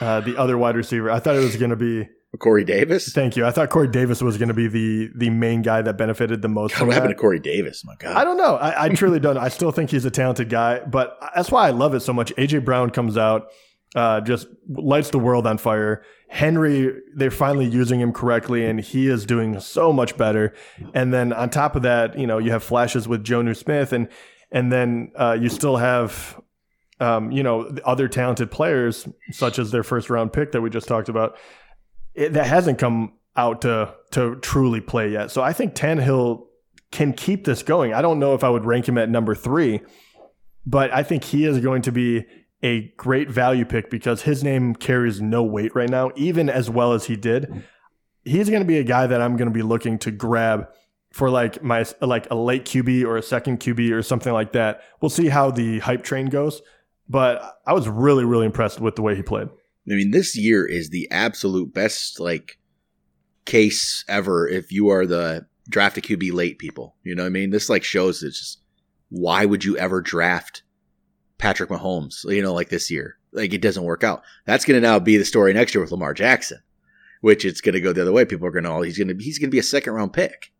[0.00, 1.10] uh, the other wide receiver?
[1.10, 2.08] I thought it was going to be,
[2.38, 3.12] Corey Davis?
[3.12, 3.44] thank you.
[3.44, 6.48] I thought Corey Davis was going to be the, the main guy that benefited the
[6.48, 6.72] most.
[6.72, 7.84] God, from what happened to Corey Davis?
[7.84, 8.16] My God.
[8.16, 8.56] I don't know.
[8.56, 9.34] I, I truly don't.
[9.34, 9.40] know.
[9.40, 12.34] I still think he's a talented guy, but that's why I love it so much.
[12.36, 13.48] AJ Brown comes out,
[13.94, 16.02] uh, just lights the world on fire.
[16.28, 20.54] Henry, they're finally using him correctly, and he is doing so much better.
[20.94, 24.08] And then on top of that, you know, you have flashes with Jonnu Smith, and
[24.50, 26.40] and then uh, you still have,
[27.00, 30.70] um, you know, the other talented players such as their first round pick that we
[30.70, 31.36] just talked about.
[32.14, 35.30] It, that hasn't come out to to truly play yet.
[35.30, 36.46] So I think Tannehill
[36.90, 37.92] can keep this going.
[37.92, 39.80] I don't know if I would rank him at number three,
[40.64, 42.24] but I think he is going to be
[42.62, 46.92] a great value pick because his name carries no weight right now, even as well
[46.92, 47.64] as he did.
[48.24, 50.68] He's going to be a guy that I'm going to be looking to grab
[51.12, 54.82] for like my like a late QB or a second QB or something like that.
[55.00, 56.62] We'll see how the hype train goes,
[57.08, 59.48] but I was really really impressed with the way he played.
[59.48, 62.58] I mean, this year is the absolute best like
[63.44, 66.96] case ever if you are the draft a QB late people.
[67.02, 67.50] You know what I mean?
[67.50, 68.62] This like shows it's just
[69.10, 70.62] why would you ever draft
[71.42, 73.16] Patrick Mahomes, you know, like this year?
[73.32, 74.22] Like it doesn't work out.
[74.46, 76.60] That's gonna now be the story next year with Lamar Jackson.
[77.20, 78.24] Which it's gonna go the other way.
[78.24, 80.52] People are gonna all he's gonna he's gonna be a second round pick.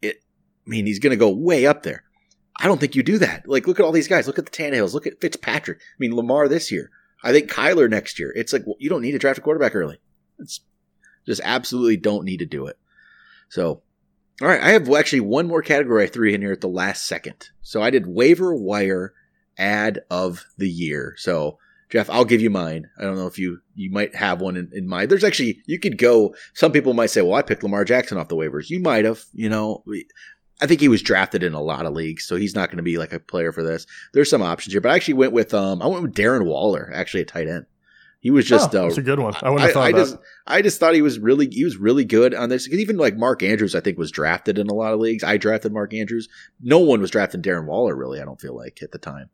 [0.00, 0.22] It
[0.66, 2.04] I mean he's gonna go way up there.
[2.58, 3.46] I don't think you do that.
[3.46, 4.26] Like look at all these guys.
[4.26, 4.94] Look at the Tannehills.
[4.94, 5.76] Look at Fitzpatrick.
[5.78, 6.90] I mean Lamar this year.
[7.22, 8.32] I think Kyler next year.
[8.34, 10.00] It's like well, you don't need to draft a quarterback early.
[10.38, 10.60] It's
[11.26, 12.78] just absolutely don't need to do it.
[13.50, 13.82] So,
[14.40, 17.04] all right, I have actually one more category I threw in here at the last
[17.04, 17.50] second.
[17.60, 19.12] So I did waiver wire
[19.58, 21.14] ad of the year.
[21.18, 21.58] So
[21.92, 22.88] Jeff, I'll give you mine.
[22.98, 25.10] I don't know if you you might have one in, in mind.
[25.10, 26.34] There's actually you could go.
[26.54, 29.22] Some people might say, "Well, I picked Lamar Jackson off the waivers." You might have.
[29.34, 29.84] You know,
[30.62, 32.82] I think he was drafted in a lot of leagues, so he's not going to
[32.82, 33.86] be like a player for this.
[34.14, 36.90] There's some options here, but I actually went with um I went with Darren Waller
[36.94, 37.66] actually a tight end.
[38.22, 39.34] He was just oh, uh, that's a good one.
[39.42, 40.16] I wouldn't have thought I of just.
[40.46, 43.16] I just thought he was really he was really good on this because even like
[43.16, 45.24] Mark Andrews I think was drafted in a lot of leagues.
[45.24, 46.28] I drafted Mark Andrews.
[46.60, 48.20] No one was drafting Darren Waller really.
[48.20, 49.28] I don't feel like at the time.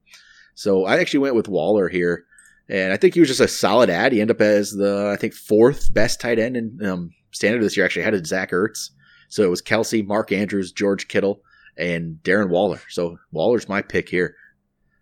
[0.54, 2.24] So I actually went with Waller here,
[2.66, 4.12] and I think he was just a solid ad.
[4.12, 7.76] He ended up as the I think fourth best tight end in um, standard this
[7.76, 7.84] year.
[7.84, 8.88] Actually ahead of Zach Ertz.
[9.28, 11.42] So it was Kelce, Mark Andrews, George Kittle,
[11.76, 12.80] and Darren Waller.
[12.88, 14.34] So Waller's my pick here.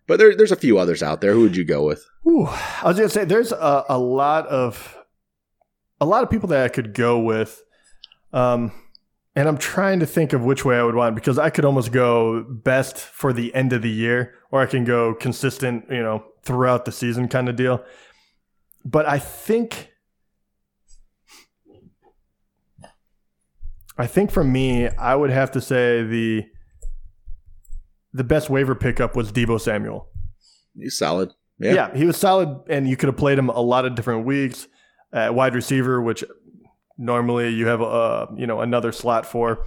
[0.07, 1.33] But there, there's a few others out there.
[1.33, 2.07] Who would you go with?
[2.25, 4.97] Ooh, I was gonna say there's a, a lot of
[5.99, 7.61] a lot of people that I could go with,
[8.31, 8.71] um,
[9.35, 11.91] and I'm trying to think of which way I would want because I could almost
[11.91, 16.23] go best for the end of the year, or I can go consistent, you know,
[16.43, 17.83] throughout the season kind of deal.
[18.85, 19.91] But I think,
[23.97, 26.45] I think for me, I would have to say the
[28.17, 30.09] the best waiver pickup was Deebo Samuel.
[30.77, 31.33] He's solid.
[31.59, 31.73] Yeah.
[31.73, 31.95] Yeah.
[31.95, 34.67] he was solid, and you could have played him a lot of different weeks.
[35.13, 36.23] At wide receiver, which
[36.97, 39.63] normally you have a you know another slot for.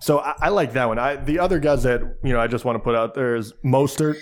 [0.00, 0.98] So I, I like that one.
[1.00, 3.52] I the other guys that you know I just want to put out there is
[3.64, 4.16] Mostert.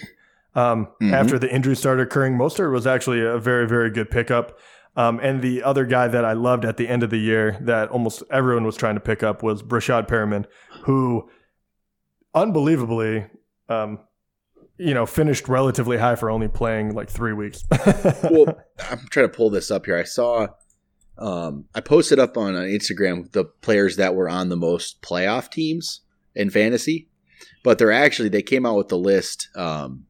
[0.55, 1.13] Um, Mhm.
[1.13, 4.59] After the injury started occurring, Mostert was actually a very very good pickup.
[4.97, 7.89] Um, and the other guy that I loved at the end of the year that
[7.91, 10.45] almost everyone was trying to pick up was Breshad Perriman,
[10.85, 11.29] who
[12.35, 13.27] unbelievably
[13.69, 14.01] um,
[14.79, 17.65] you know, finished relatively high for only playing like three weeks.
[18.25, 18.59] well,
[18.91, 19.97] I'm trying to pull this up here.
[19.97, 20.49] I saw,
[21.19, 25.51] um, I posted up on uh, Instagram the players that were on the most playoff
[25.51, 26.01] teams
[26.35, 27.09] in fantasy,
[27.63, 30.07] but they're actually they came out with the list um,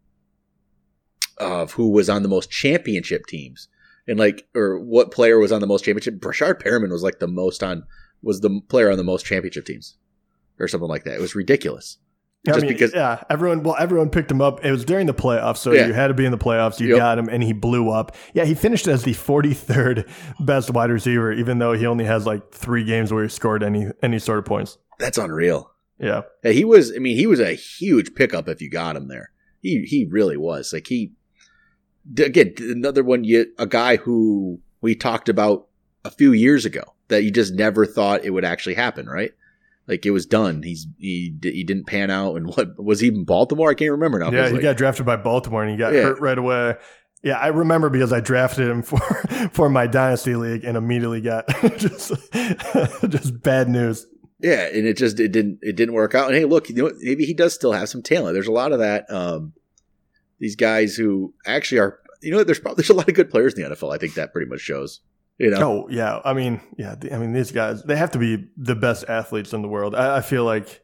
[1.39, 3.69] of who was on the most championship teams
[4.07, 6.21] and like or what player was on the most championship.
[6.21, 7.85] Breshad Perriman was like the most on
[8.23, 9.97] was the player on the most championship teams
[10.59, 11.15] or something like that.
[11.15, 11.99] It was ridiculous.
[12.45, 14.65] Yeah, I mean, because- yeah, everyone well, everyone picked him up.
[14.65, 15.87] It was during the playoffs, so Yeah.
[15.87, 16.81] you had to be in the playoffs.
[16.81, 16.97] You Yep.
[16.99, 18.17] got him, and he blew up.
[18.35, 20.05] Yeah, he finished as the 43rd
[20.41, 23.87] best wide receiver, even though he only has like three games where he scored any
[24.03, 24.77] any sort of points.
[24.99, 25.71] That's unreal.
[26.01, 26.93] Yeah, Yeah, he was.
[26.95, 29.31] I mean, he was a huge pickup if you got him there.
[29.61, 30.73] He he really was.
[30.73, 31.13] Like he
[32.19, 33.23] again another one.
[33.23, 35.69] You a guy who we talked about
[36.05, 39.07] a few years ago that you just never thought it would actually happen.
[39.07, 39.31] Right?
[39.89, 40.63] Like it was done.
[40.63, 42.37] He's he he didn't pan out.
[42.37, 43.71] And what was he in Baltimore?
[43.71, 44.31] I can't remember now.
[44.31, 46.03] Yeah, he like- got drafted by Baltimore, and he got Yeah.
[46.03, 46.77] hurt right away.
[47.25, 48.99] Yeah, I remember because I drafted him for
[49.53, 52.13] for my dynasty league and immediately got just
[53.09, 54.07] just bad news.
[54.41, 56.29] Yeah, and it just it didn't it didn't work out.
[56.29, 56.95] And hey, look, you know what?
[57.01, 58.35] maybe he does still have some talent.
[58.35, 59.09] There's a lot of that.
[59.11, 59.53] Um,
[60.41, 63.55] these guys who actually are, you know, there's probably there's a lot of good players
[63.55, 63.95] in the NFL.
[63.95, 65.01] I think that pretty much shows.
[65.39, 68.49] You know, Oh yeah, I mean, yeah, I mean these guys they have to be
[68.57, 69.95] the best athletes in the world.
[69.95, 70.81] I, I feel like,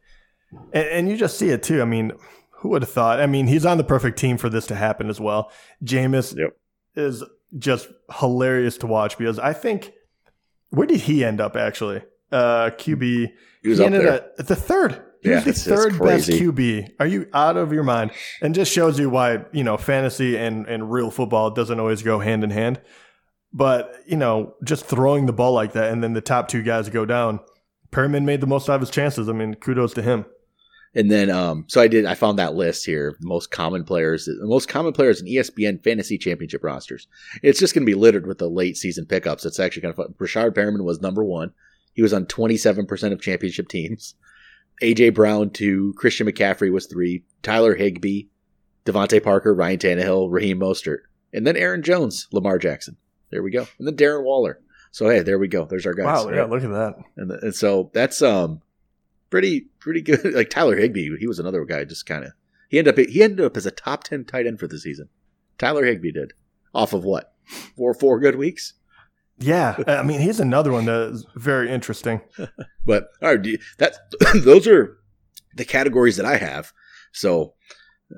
[0.73, 1.81] and, and you just see it too.
[1.81, 2.11] I mean,
[2.51, 3.19] who would have thought?
[3.21, 5.51] I mean, he's on the perfect team for this to happen as well.
[5.83, 6.57] Jameis Yep.
[6.95, 7.23] is
[7.57, 7.87] just
[8.19, 9.93] hilarious to watch because I think
[10.71, 12.01] where did he end up actually?
[12.31, 13.31] Uh, QB.
[13.63, 14.13] he was he up ended there.
[14.37, 15.01] at the third.
[15.21, 16.29] He Yeah, was the third best.
[16.29, 16.89] QB.
[16.99, 18.11] Are you out of your mind?
[18.41, 22.19] And just shows you why you know fantasy and and real football doesn't always go
[22.19, 22.81] hand in hand.
[23.51, 26.89] But you know, just throwing the ball like that, and then the top two guys
[26.89, 27.39] go down.
[27.91, 29.27] Perriman made the most out of his chances.
[29.29, 30.25] I mean, kudos to him.
[30.95, 32.05] And then, um, so I did.
[32.05, 33.15] I found that list here.
[33.21, 37.07] Most common players, the most common players in ESPN fantasy championship rosters.
[37.43, 39.45] It's just going to be littered with the late season pickups.
[39.45, 40.15] It's actually kind of fun.
[40.19, 41.51] Rashard Perriman was number one.
[41.93, 44.15] He was on twenty seven percent of championship teams.
[44.81, 45.93] AJ Brown two.
[45.95, 47.23] Christian McCaffrey was three.
[47.43, 48.23] Tyler Higbee,
[48.85, 50.99] DeVante Parker, Ryan Tannehill, Raheem Mostert,
[51.31, 52.97] and then Aaron Jones, Lamar Jackson.
[53.31, 53.67] There we go.
[53.77, 54.59] And then Darren Waller.
[54.91, 55.65] So hey, there we go.
[55.65, 56.05] There's our guys.
[56.05, 56.95] wow, yeah, look at that.
[57.17, 58.61] And, and so that's um
[59.29, 60.19] pretty pretty good.
[60.33, 61.83] Like Tyler Higbee, he was another guy.
[61.83, 62.31] Just kind of
[62.69, 65.09] he ended up he ended up as a top ten tight end for the season.
[65.57, 66.33] Tyler Higbee did
[66.73, 67.33] off of what
[67.75, 68.73] four four good weeks.
[69.41, 72.21] Yeah, I mean, he's another one that is very interesting.
[72.85, 73.97] But all right, that
[74.33, 74.97] those are
[75.55, 76.73] the categories that I have.
[77.11, 77.53] So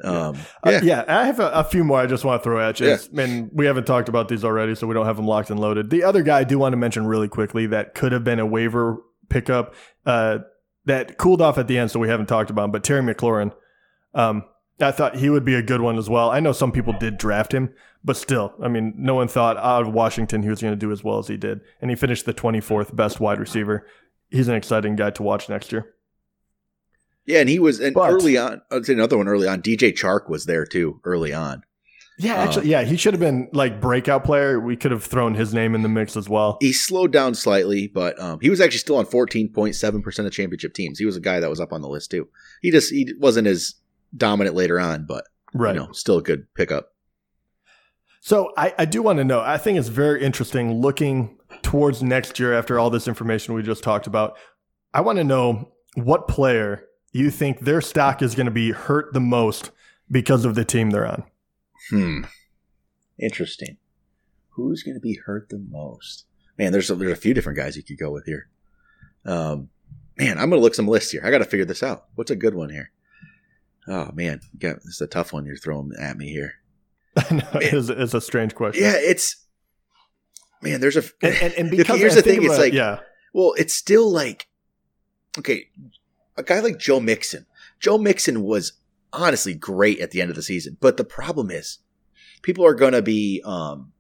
[0.04, 2.60] um Uh, yeah, yeah, I have a, a few more I just want to throw
[2.68, 2.88] at you.
[2.88, 3.24] Yeah.
[3.24, 5.90] And we haven't talked about these already, so we don't have them locked and loaded.
[5.90, 8.46] The other guy I do want to mention really quickly that could have been a
[8.46, 8.98] waiver
[9.30, 9.74] pickup
[10.06, 10.40] uh,
[10.86, 13.52] that cooled off at the end, so we haven't talked about him, but Terry McLaurin.
[14.14, 14.44] Um,
[14.80, 16.32] I thought he would be a good one as well.
[16.32, 17.74] I know some people did draft him,
[18.04, 20.92] but still, I mean, no one thought out of Washington he was going to do
[20.92, 21.62] as well as he did.
[21.82, 23.86] And he finished the 24th best wide receiver.
[24.30, 25.94] He's an exciting guy to watch next year.
[27.32, 28.62] Yeah, and he was and But- early on.
[28.72, 29.62] I'd say another one early on.
[29.62, 31.64] DJ Chark was there too early on.
[32.20, 34.60] Yeah, actually, yeah, he should have been like breakout player.
[34.60, 36.58] We could have thrown his name in the mix as well.
[36.62, 41.00] He slowed down slightly, but um, he was actually still on 14.7% of championship teams.
[41.00, 42.28] He was a guy that was up on the list too.
[42.62, 43.74] He just he wasn't as
[44.16, 45.74] dominant later on, but Right.
[45.74, 46.90] you know, still a good pickup.
[48.22, 49.40] So I, I do want to know.
[49.42, 53.84] I think it's very interesting looking towards next year after all this information we just
[53.84, 54.38] talked about.
[54.94, 59.14] I want to know what player you think their stock is going to be hurt
[59.14, 59.72] the most
[60.10, 61.24] because of the team they're on.
[61.90, 62.22] Hmm.
[63.20, 63.78] Interesting.
[64.52, 66.26] Who's going to be hurt the most?
[66.58, 68.48] Man, there's a, there's a few different guys you could go with here.
[69.26, 69.70] Um,
[70.18, 71.22] man, I'm going to look some lists here.
[71.24, 72.06] I got to figure this out.
[72.16, 72.92] What's a good one here?
[73.88, 76.54] Oh man, you got this is a tough one you're throwing at me here.
[77.18, 78.84] I know it's, it's a strange question.
[78.84, 79.44] Yeah, it's
[80.62, 80.80] man.
[80.82, 83.00] There's a And, and, and because here's the thing, it's like- yeah,
[83.34, 84.48] Well, it's still like,
[85.40, 85.66] okay,
[86.42, 87.46] a guy like Joe Mixon.
[87.80, 88.74] Joe Mixon was
[89.14, 91.80] honestly great at the end of the season, but the problem is,
[92.42, 93.92] people are going to be, um,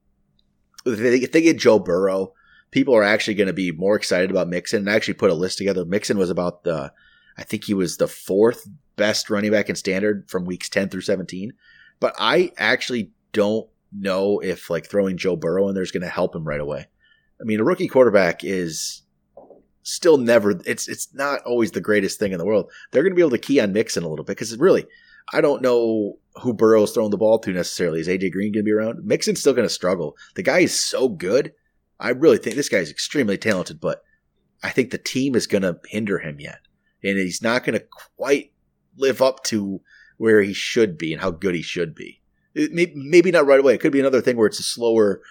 [0.86, 2.34] if they, get Joe Burrow,
[2.71, 4.80] people are actually going to be more excited about Mixon.
[4.80, 5.86] And I actually put a list together.
[5.86, 6.91] Mixon was about the,
[7.38, 11.01] I think he was the fourth best running back in standard from weeks 10 through
[11.01, 11.54] 17.
[11.99, 16.10] But I actually don't know if like throwing Joe Burrow in there is going to
[16.10, 16.88] help him right away.
[17.39, 19.01] I mean, a rookie quarterback is
[19.83, 22.71] still never it's it's not always the greatest thing in the world.
[22.91, 24.85] They're going to be able to key on Mixon a little bit because really,
[25.33, 27.99] I don't know who Burrow's throwing the ball to necessarily.
[27.99, 29.03] Is AJ Green going to be around?
[29.05, 30.15] Mixon's still going to struggle.
[30.35, 31.53] The guy is so good.
[31.99, 34.03] I really think this guy is extremely talented, but
[34.63, 36.59] I think the team is going to hinder him yet,
[37.03, 37.85] and he's not going to
[38.17, 38.51] quite
[38.97, 39.81] live up to
[40.17, 42.21] where he should be and how good he should be.
[42.53, 43.73] May, maybe not right away.
[43.73, 45.21] It could be another thing where it's a slower,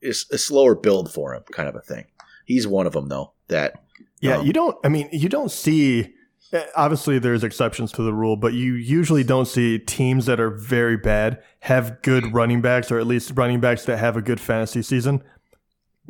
[0.00, 2.06] it's a slower build for him, kind of a thing.
[2.50, 3.32] He's one of them though.
[3.48, 3.74] That
[4.20, 4.38] yeah.
[4.38, 4.76] Um, you don't.
[4.84, 6.14] I mean, you don't see
[6.52, 10.50] Eh, Obviously, there's exceptions to the rule, but you usually don't see teams that are
[10.50, 14.40] very bad have good running backs, or at least running backs that have a good
[14.40, 15.22] fantasy season.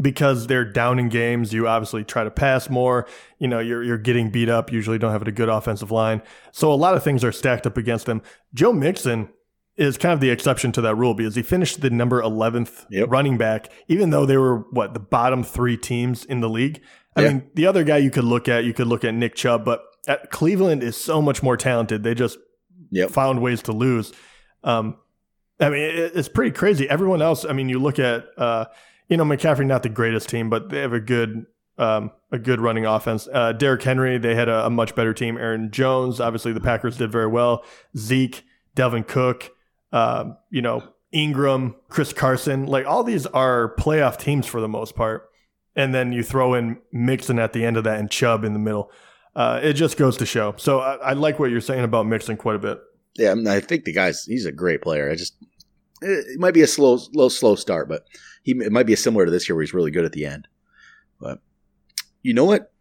[0.00, 3.06] Because they're down in games, you obviously try to pass more.
[3.38, 4.72] You know, you're you're getting beat up.
[4.72, 6.22] Usually, don't have a good offensive line,
[6.52, 8.22] so a lot of things are stacked up against them.
[8.54, 9.28] Joe Mixon
[9.80, 13.10] is kind of the exception to that rule because he finished the number 11th Yep.
[13.10, 16.80] running back, even though they were what the bottom three teams in the league.
[17.16, 17.28] I Yeah.
[17.28, 19.82] mean, the other guy you could look at, you could look at Nick Chubb, but
[20.06, 22.02] at Cleveland is so much more talented.
[22.02, 22.38] They just
[22.90, 23.10] Yep.
[23.10, 24.12] found ways to lose.
[24.64, 24.96] Um,
[25.58, 26.88] I mean, it, it's pretty crazy.
[26.88, 28.66] Everyone else, I mean, you look at, uh,
[29.08, 31.46] you know, McCaffrey, not the greatest team, but they have a good,
[31.78, 33.28] um, a good running offense.
[33.32, 35.36] Uh, Derrick Henry, they had a, a much better team.
[35.38, 37.64] Aaron Jones, obviously the Packers did very well.
[37.96, 38.44] Zeke,
[38.76, 39.50] Dalvin Cook,
[39.92, 44.94] um, you know, Ingram, Chris Carson, like all these are playoff teams for the most
[44.94, 45.28] part.
[45.76, 48.58] And then you throw in Mixon at the end of that and Chubb in the
[48.58, 48.90] middle.
[49.34, 50.54] Uh, it just goes to show.
[50.56, 52.80] So I, I like what you're saying about Mixon quite a bit.
[53.14, 55.10] Yeah, I, mean, I think the guy's he's a great player.
[55.10, 55.36] I just
[56.02, 58.04] it might be a slow, slow, slow start, but
[58.42, 60.48] he it might be similar to this year where he's really good at the end.
[61.20, 61.40] But
[62.22, 62.72] you know what?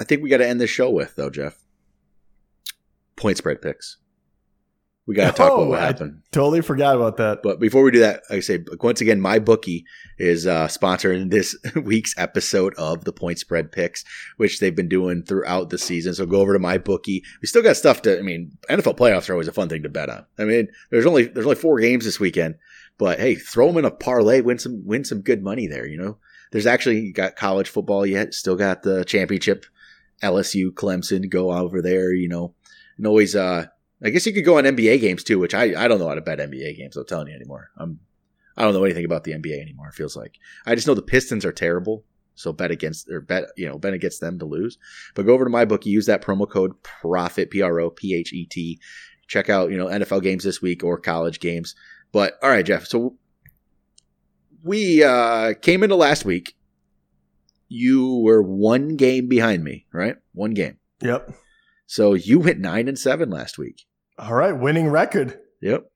[0.00, 1.58] I think we got to end this show with though, Jeff.
[3.16, 3.98] Point spread picks.
[5.08, 6.20] We got to talk about Oh, what I- happened.
[6.32, 7.42] Totally forgot about that.
[7.42, 9.84] But before we do that, like I say once again, MyBookie
[10.18, 14.04] is uh, sponsoring this week's episode of the point spread picks,
[14.36, 16.12] which they've been doing throughout the season.
[16.14, 17.22] So go over to MyBookie.
[17.40, 18.18] We still got stuff to.
[18.18, 20.26] I mean, NFL playoffs are always a fun thing to bet on.
[20.38, 22.56] I mean, there's only there's only four games this weekend,
[22.98, 25.86] but hey, throw them in a parlay, win some win some good money there.
[25.86, 26.18] You know,
[26.52, 29.64] there's actually got college football yet, still got the championship,
[30.22, 32.12] LSU, Clemson, go over there.
[32.12, 32.52] You know,
[32.98, 33.68] and always uh
[34.02, 36.14] I guess you could go on NBA games too, which I, I don't know how
[36.14, 36.96] to bet NBA games.
[36.96, 37.70] I'm telling you anymore.
[37.76, 38.00] I'm
[38.56, 39.88] I don't know anything about the NBA anymore.
[39.88, 40.34] It feels like
[40.66, 43.94] I just know the Pistons are terrible, so bet against or bet you know bet
[43.94, 44.78] against them to lose.
[45.14, 48.32] But go over to MyBookie, use that promo code Prophet P R O P H
[48.32, 48.80] E T.
[49.28, 51.74] Check out you know NFL games this week or college games.
[52.10, 52.84] But all right, Jeff.
[52.84, 53.16] So
[54.62, 56.56] we uh, came into last week.
[57.68, 60.16] You were one game behind me, right?
[60.32, 60.78] One game.
[61.00, 61.32] Yep.
[61.88, 63.86] So you went nine and seven last week.
[64.18, 64.52] All right.
[64.52, 65.38] Winning record.
[65.62, 65.90] Yep.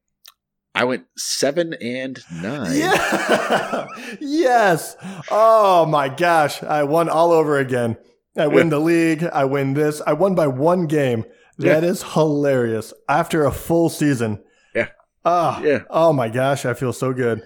[0.75, 2.75] I went seven and nine.
[2.79, 3.87] Yeah.
[4.21, 4.97] yes.
[5.31, 6.63] Oh my gosh.
[6.63, 7.99] I won all over again.
[8.39, 9.23] I win the league.
[9.23, 10.01] I win this.
[10.07, 11.27] I won by one game.
[11.59, 12.95] That is hilarious.
[13.07, 14.43] After a full season.
[14.75, 14.89] Yeah.
[15.27, 15.61] Ah.
[15.61, 15.81] Yeah.
[15.91, 16.65] Oh my gosh.
[16.65, 17.43] I feel so good.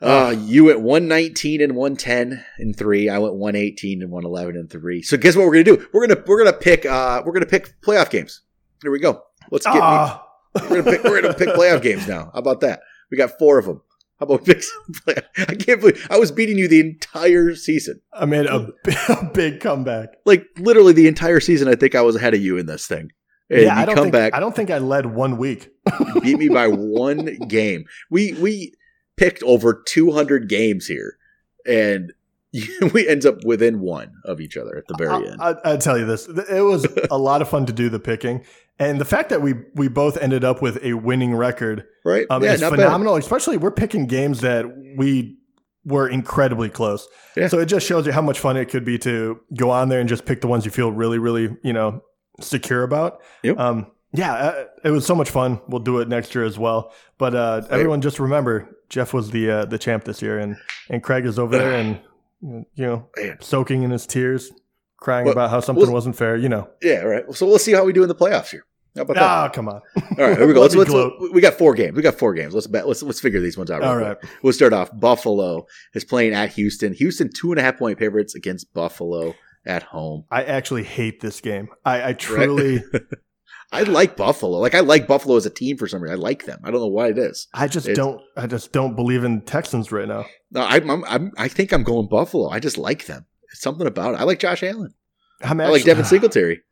[0.00, 3.08] Uh, you went 119 and 110 and 3.
[3.08, 5.02] I went 118 and 111 and 3.
[5.02, 5.88] So guess what we're going to do?
[5.92, 8.42] We're going to we're going to pick uh we're going to pick playoff games.
[8.82, 9.22] Here we go.
[9.50, 10.24] Let's get Ah.
[10.54, 12.30] we're going to pick we're going to pick playoff games now.
[12.32, 12.80] How about that?
[13.10, 13.82] We got 4 of them.
[14.20, 18.00] How about pick some play- I can't believe I was beating you the entire season.
[18.12, 18.68] I made a,
[19.08, 20.10] a big comeback.
[20.24, 23.10] Like literally the entire season I think I was ahead of you in this thing.
[23.50, 25.70] And yeah, you I don't come think back I don't think I led one week.
[26.14, 27.86] You beat me by one game.
[28.10, 28.74] We we
[29.18, 31.16] picked over 200 games here,
[31.66, 32.12] and
[32.94, 35.40] we ends up within one of each other at the very end.
[35.40, 38.00] I, I, I tell you this, it was a lot of fun to do the
[38.00, 38.44] picking,
[38.78, 42.26] and the fact that we we both ended up with a winning record right?
[42.30, 43.16] um, yeah, is phenomenal.
[43.16, 45.38] Especially we're picking games that we
[45.84, 47.08] were incredibly close.
[47.36, 47.48] Yeah.
[47.48, 50.00] So it just shows you how much fun it could be to go on there
[50.00, 52.02] and just pick the ones you feel really, really, you know,
[52.40, 53.22] secure about.
[53.42, 53.58] Yep.
[53.58, 55.60] Um, yeah, uh, it was so much fun.
[55.68, 56.92] We'll do it next year as well.
[57.18, 60.56] But uh, everyone, just remember, Jeff was the uh, the champ this year, and
[60.88, 62.00] and Craig is over there and
[62.42, 63.38] you know Man.
[63.40, 64.50] soaking in his tears,
[64.96, 66.36] crying Well, about how something well- wasn't fair.
[66.36, 66.68] You know.
[66.82, 67.24] Yeah, right.
[67.34, 68.64] So we'll see how we do in the playoffs here.
[68.96, 69.22] How about that?
[69.22, 69.80] Ah, come on.
[70.18, 70.60] All right, here we go.
[70.60, 71.94] Let Let's, let's, we got four games.
[71.94, 72.52] We got four games.
[72.54, 72.88] Let's bet.
[72.88, 73.82] Let's let's figure these ones out.
[73.82, 74.08] All right.
[74.08, 74.30] Right.
[74.42, 74.90] We'll start off.
[74.98, 76.92] Buffalo is playing at Houston.
[76.94, 79.34] Houston two and a half point favorites against Buffalo
[79.66, 80.24] at home.
[80.32, 81.68] I actually hate this game.
[81.84, 82.82] I, I truly,
[83.70, 84.58] I like Buffalo.
[84.58, 86.16] Like I like Buffalo as a team for some reason.
[86.18, 86.60] I like them.
[86.64, 87.48] I don't know why it is.
[87.52, 90.24] I just It's- don't, I just don't believe in Texans right now.
[90.50, 92.48] No, I'm, I'm, I'm I think I'm going Buffalo.
[92.48, 93.26] I just like them.
[93.52, 94.20] It's something about it.
[94.20, 94.94] I like Josh Allen.
[95.42, 96.62] I'm I like Devin Singletary.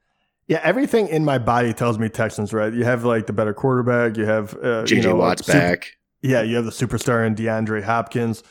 [0.48, 2.72] Yeah, everything in my body tells me Texans, right?
[2.72, 4.16] You have like the better quarterback.
[4.16, 5.96] You have uh, JJ you know, Watt's super- back.
[6.22, 8.44] Yeah, you have the superstar in DeAndre Hopkins.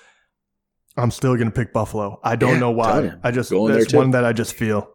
[0.97, 2.19] I'm still going to pick Buffalo.
[2.21, 3.13] I don't Yeah, know why.
[3.23, 4.89] I just Going that's one that I just feel.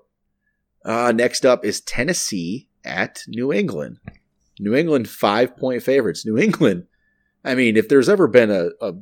[0.85, 3.99] Uh, next up is Tennessee at New England.
[4.59, 6.25] New England five point favorites.
[6.27, 6.85] New England.
[7.45, 8.93] I mean, if there's ever been a, a,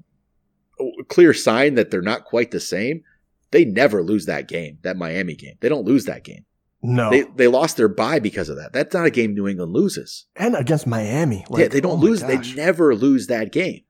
[0.81, 3.03] a clear sign that they're not quite the same,
[3.51, 4.79] they never lose that game.
[4.83, 5.57] That Miami game.
[5.61, 6.45] They don't lose that game.
[6.81, 8.72] No, They they lost their bye because of that.
[8.72, 10.26] That's not a game New England loses.
[10.37, 12.20] and against Miami, like, yeah, they don't oh lose.
[12.22, 13.81] They never lose that game.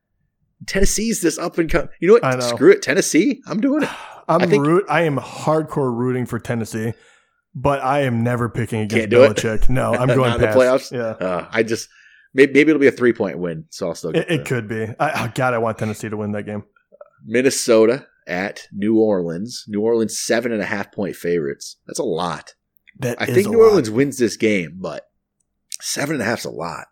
[0.65, 1.89] Tennessee's this up and come.
[1.99, 2.23] You know what?
[2.23, 2.39] Know.
[2.39, 3.41] Screw it, Tennessee.
[3.47, 3.89] I'm doing it.
[4.27, 4.85] I'm I think- root.
[4.89, 6.93] I am hardcore rooting for Tennessee.
[7.55, 9.35] But I am never picking against do it?
[9.37, 9.69] Belichick.
[9.69, 10.91] No, I'm going the playoffs?
[10.91, 11.89] Yeah, Uh, I just
[12.33, 14.67] maybe, maybe it'll be a three point win, so I'll still get it, it could
[14.67, 14.83] be.
[14.99, 16.63] I, oh God, I want Tennessee to win that game.
[17.25, 19.65] Minnesota at New Orleans.
[19.67, 21.77] New Orleans seven and a half point favorites.
[21.87, 22.53] That's a lot.
[22.99, 23.69] That I think New lot.
[23.69, 25.09] Orleans wins this game, but
[25.81, 26.87] seven and a half's a lot.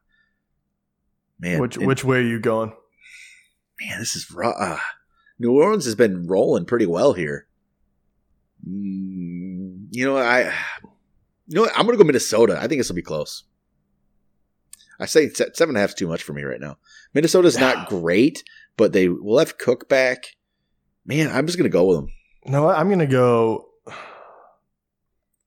[1.40, 2.74] Man, Which and- which way are you going?
[3.80, 4.50] man, this is raw.
[4.58, 4.80] Uh,
[5.38, 7.46] New Orleans has been rolling pretty well here.
[8.68, 9.37] Mm,
[9.90, 10.54] you know, I,
[11.48, 11.78] you know, what?
[11.78, 12.58] I'm gonna go Minnesota.
[12.60, 13.44] I think this will be close.
[15.00, 16.78] I say seven and a half is too much for me right now.
[17.14, 18.44] Minnesota's not great,
[18.78, 20.36] but they will have Cook back.
[21.06, 22.10] Man, I'm just gonna go with them.
[22.48, 22.70] No.
[22.70, 23.66] I'm going to go.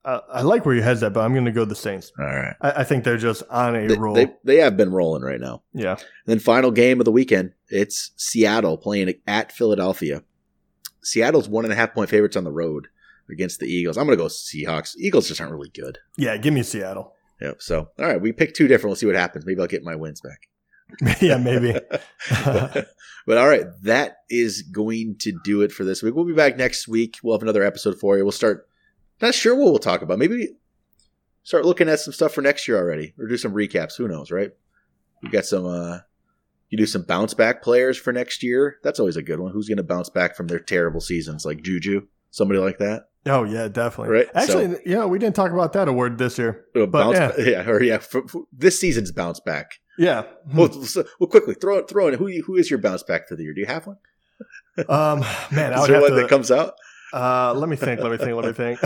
[0.05, 2.12] I, I like where your head's at, but I'm going to go the Saints.
[2.18, 4.14] All right, I, I think they're just on a they, roll.
[4.14, 5.62] they they have been rolling right now.
[5.74, 10.22] yeah, And then final game of the weekend, it's Seattle playing at Philadelphia.
[11.03, 12.88] Seattle's one and a half point favorites on the road
[13.32, 13.96] against the Eagles.
[13.96, 14.96] I'm gonna go Seahawks.
[14.98, 15.98] Eagles just aren't really good.
[16.16, 16.36] yeah.
[16.36, 17.14] Give me Seattle.
[17.40, 17.62] Yep.
[17.62, 18.90] So, all right, we pick two different.
[18.90, 19.46] We'll see what happens.
[19.46, 21.20] Maybe I'll get my wins back.
[21.22, 21.72] yeah, maybe.
[22.44, 22.88] but,
[23.26, 26.14] but all right, that is going to do it for this week.
[26.14, 27.16] We'll be back next week.
[27.22, 28.24] We'll have another episode for you.
[28.24, 28.68] We'll start.
[29.22, 30.18] Not sure what we'll talk about.
[30.18, 30.48] Maybe
[31.42, 33.96] start looking at some stuff for next year already, or do some recaps.
[33.96, 34.50] Who knows, right?
[35.22, 35.64] We got some.
[35.66, 35.98] uh
[36.70, 38.76] You do some bounce back players for next year.
[38.82, 39.52] That's always a good one.
[39.52, 43.09] Who's going to bounce back from their terrible seasons, like Juju, somebody like that?
[43.26, 44.14] Oh yeah, definitely.
[44.14, 46.64] Right, Actually, yeah, we didn't talk about that award this year.
[46.72, 47.68] But, bounce, yeah.
[47.68, 49.80] or yeah, for, for this season's bounce back.
[49.98, 50.24] Yeah.
[50.54, 53.36] Well, so, well, quickly throw it, throw in who who is your bounce back for
[53.36, 53.54] the year?
[53.54, 53.98] Do you have one?
[54.88, 55.20] Um,
[55.52, 56.16] man, I Is would there one to.
[56.16, 56.74] that comes out?
[57.12, 58.00] uh, let me think.
[58.00, 58.34] Let me think.
[58.34, 58.80] Let me think.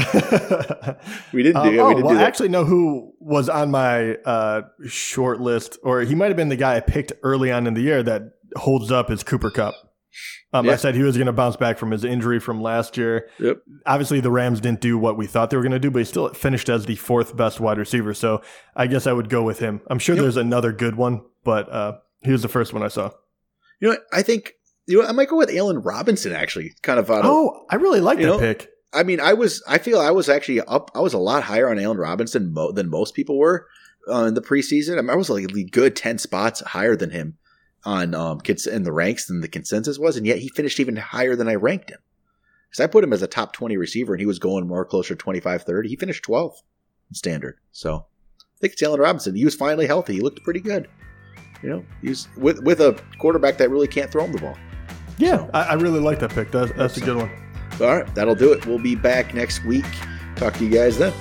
[1.33, 1.69] We didn't do.
[1.69, 5.41] Um, we oh, didn't well, do I actually know who was on my uh, short
[5.41, 8.03] list, or he might have been the guy I picked early on in the year
[8.03, 8.23] that
[8.57, 9.75] holds up is Cooper Kupp.
[10.53, 13.29] Um, I said he was going to bounce back from his injury from last year.
[13.41, 13.59] Yep.
[13.87, 16.05] Obviously, the Rams didn't do what we thought they were going to do, but he
[16.05, 18.15] still finished as the fourth best wide receiver.
[18.15, 18.41] So
[18.77, 19.81] I guess I would go with him.
[19.89, 20.23] I'm sure Yep.
[20.23, 23.11] there's another good one, but uh, he was the first one I saw.
[23.81, 24.05] You know, what?
[24.13, 24.53] I think
[24.87, 26.33] you know I might go with Allen Robinson.
[26.33, 27.27] Actually, kind of out of.
[27.27, 28.69] Oh, I really like that know, pick.
[28.93, 29.63] I mean, I was.
[29.67, 30.91] I feel I was actually up.
[30.95, 33.67] I was a lot higher on Allen Robinson mo- than most people were
[34.09, 34.99] uh, in the preseason.
[34.99, 37.37] I, mean, I was like a good ten spots higher than him
[37.85, 40.97] on um kids in the ranks than the consensus was, and yet he finished even
[40.97, 41.99] higher than I ranked him.
[42.71, 45.15] Because I put him as a top twenty receiver, and he was going more closer
[45.15, 45.89] to 25, 30.
[45.89, 46.55] He finished twelve
[47.11, 47.59] in standard.
[47.73, 48.07] So
[48.41, 49.35] I think it's Allen Robinson.
[49.35, 50.15] He was finally healthy.
[50.15, 50.89] He looked pretty good.
[51.63, 54.57] You know, he's with with a quarterback that really can't throw him the ball.
[55.19, 56.51] Yeah, So- I, I really like that pick.
[56.51, 57.31] That's, that's a good one.
[57.81, 58.67] All right, that'll do it.
[58.67, 59.85] We'll be back next week.
[60.37, 61.13] Talk to you guys then.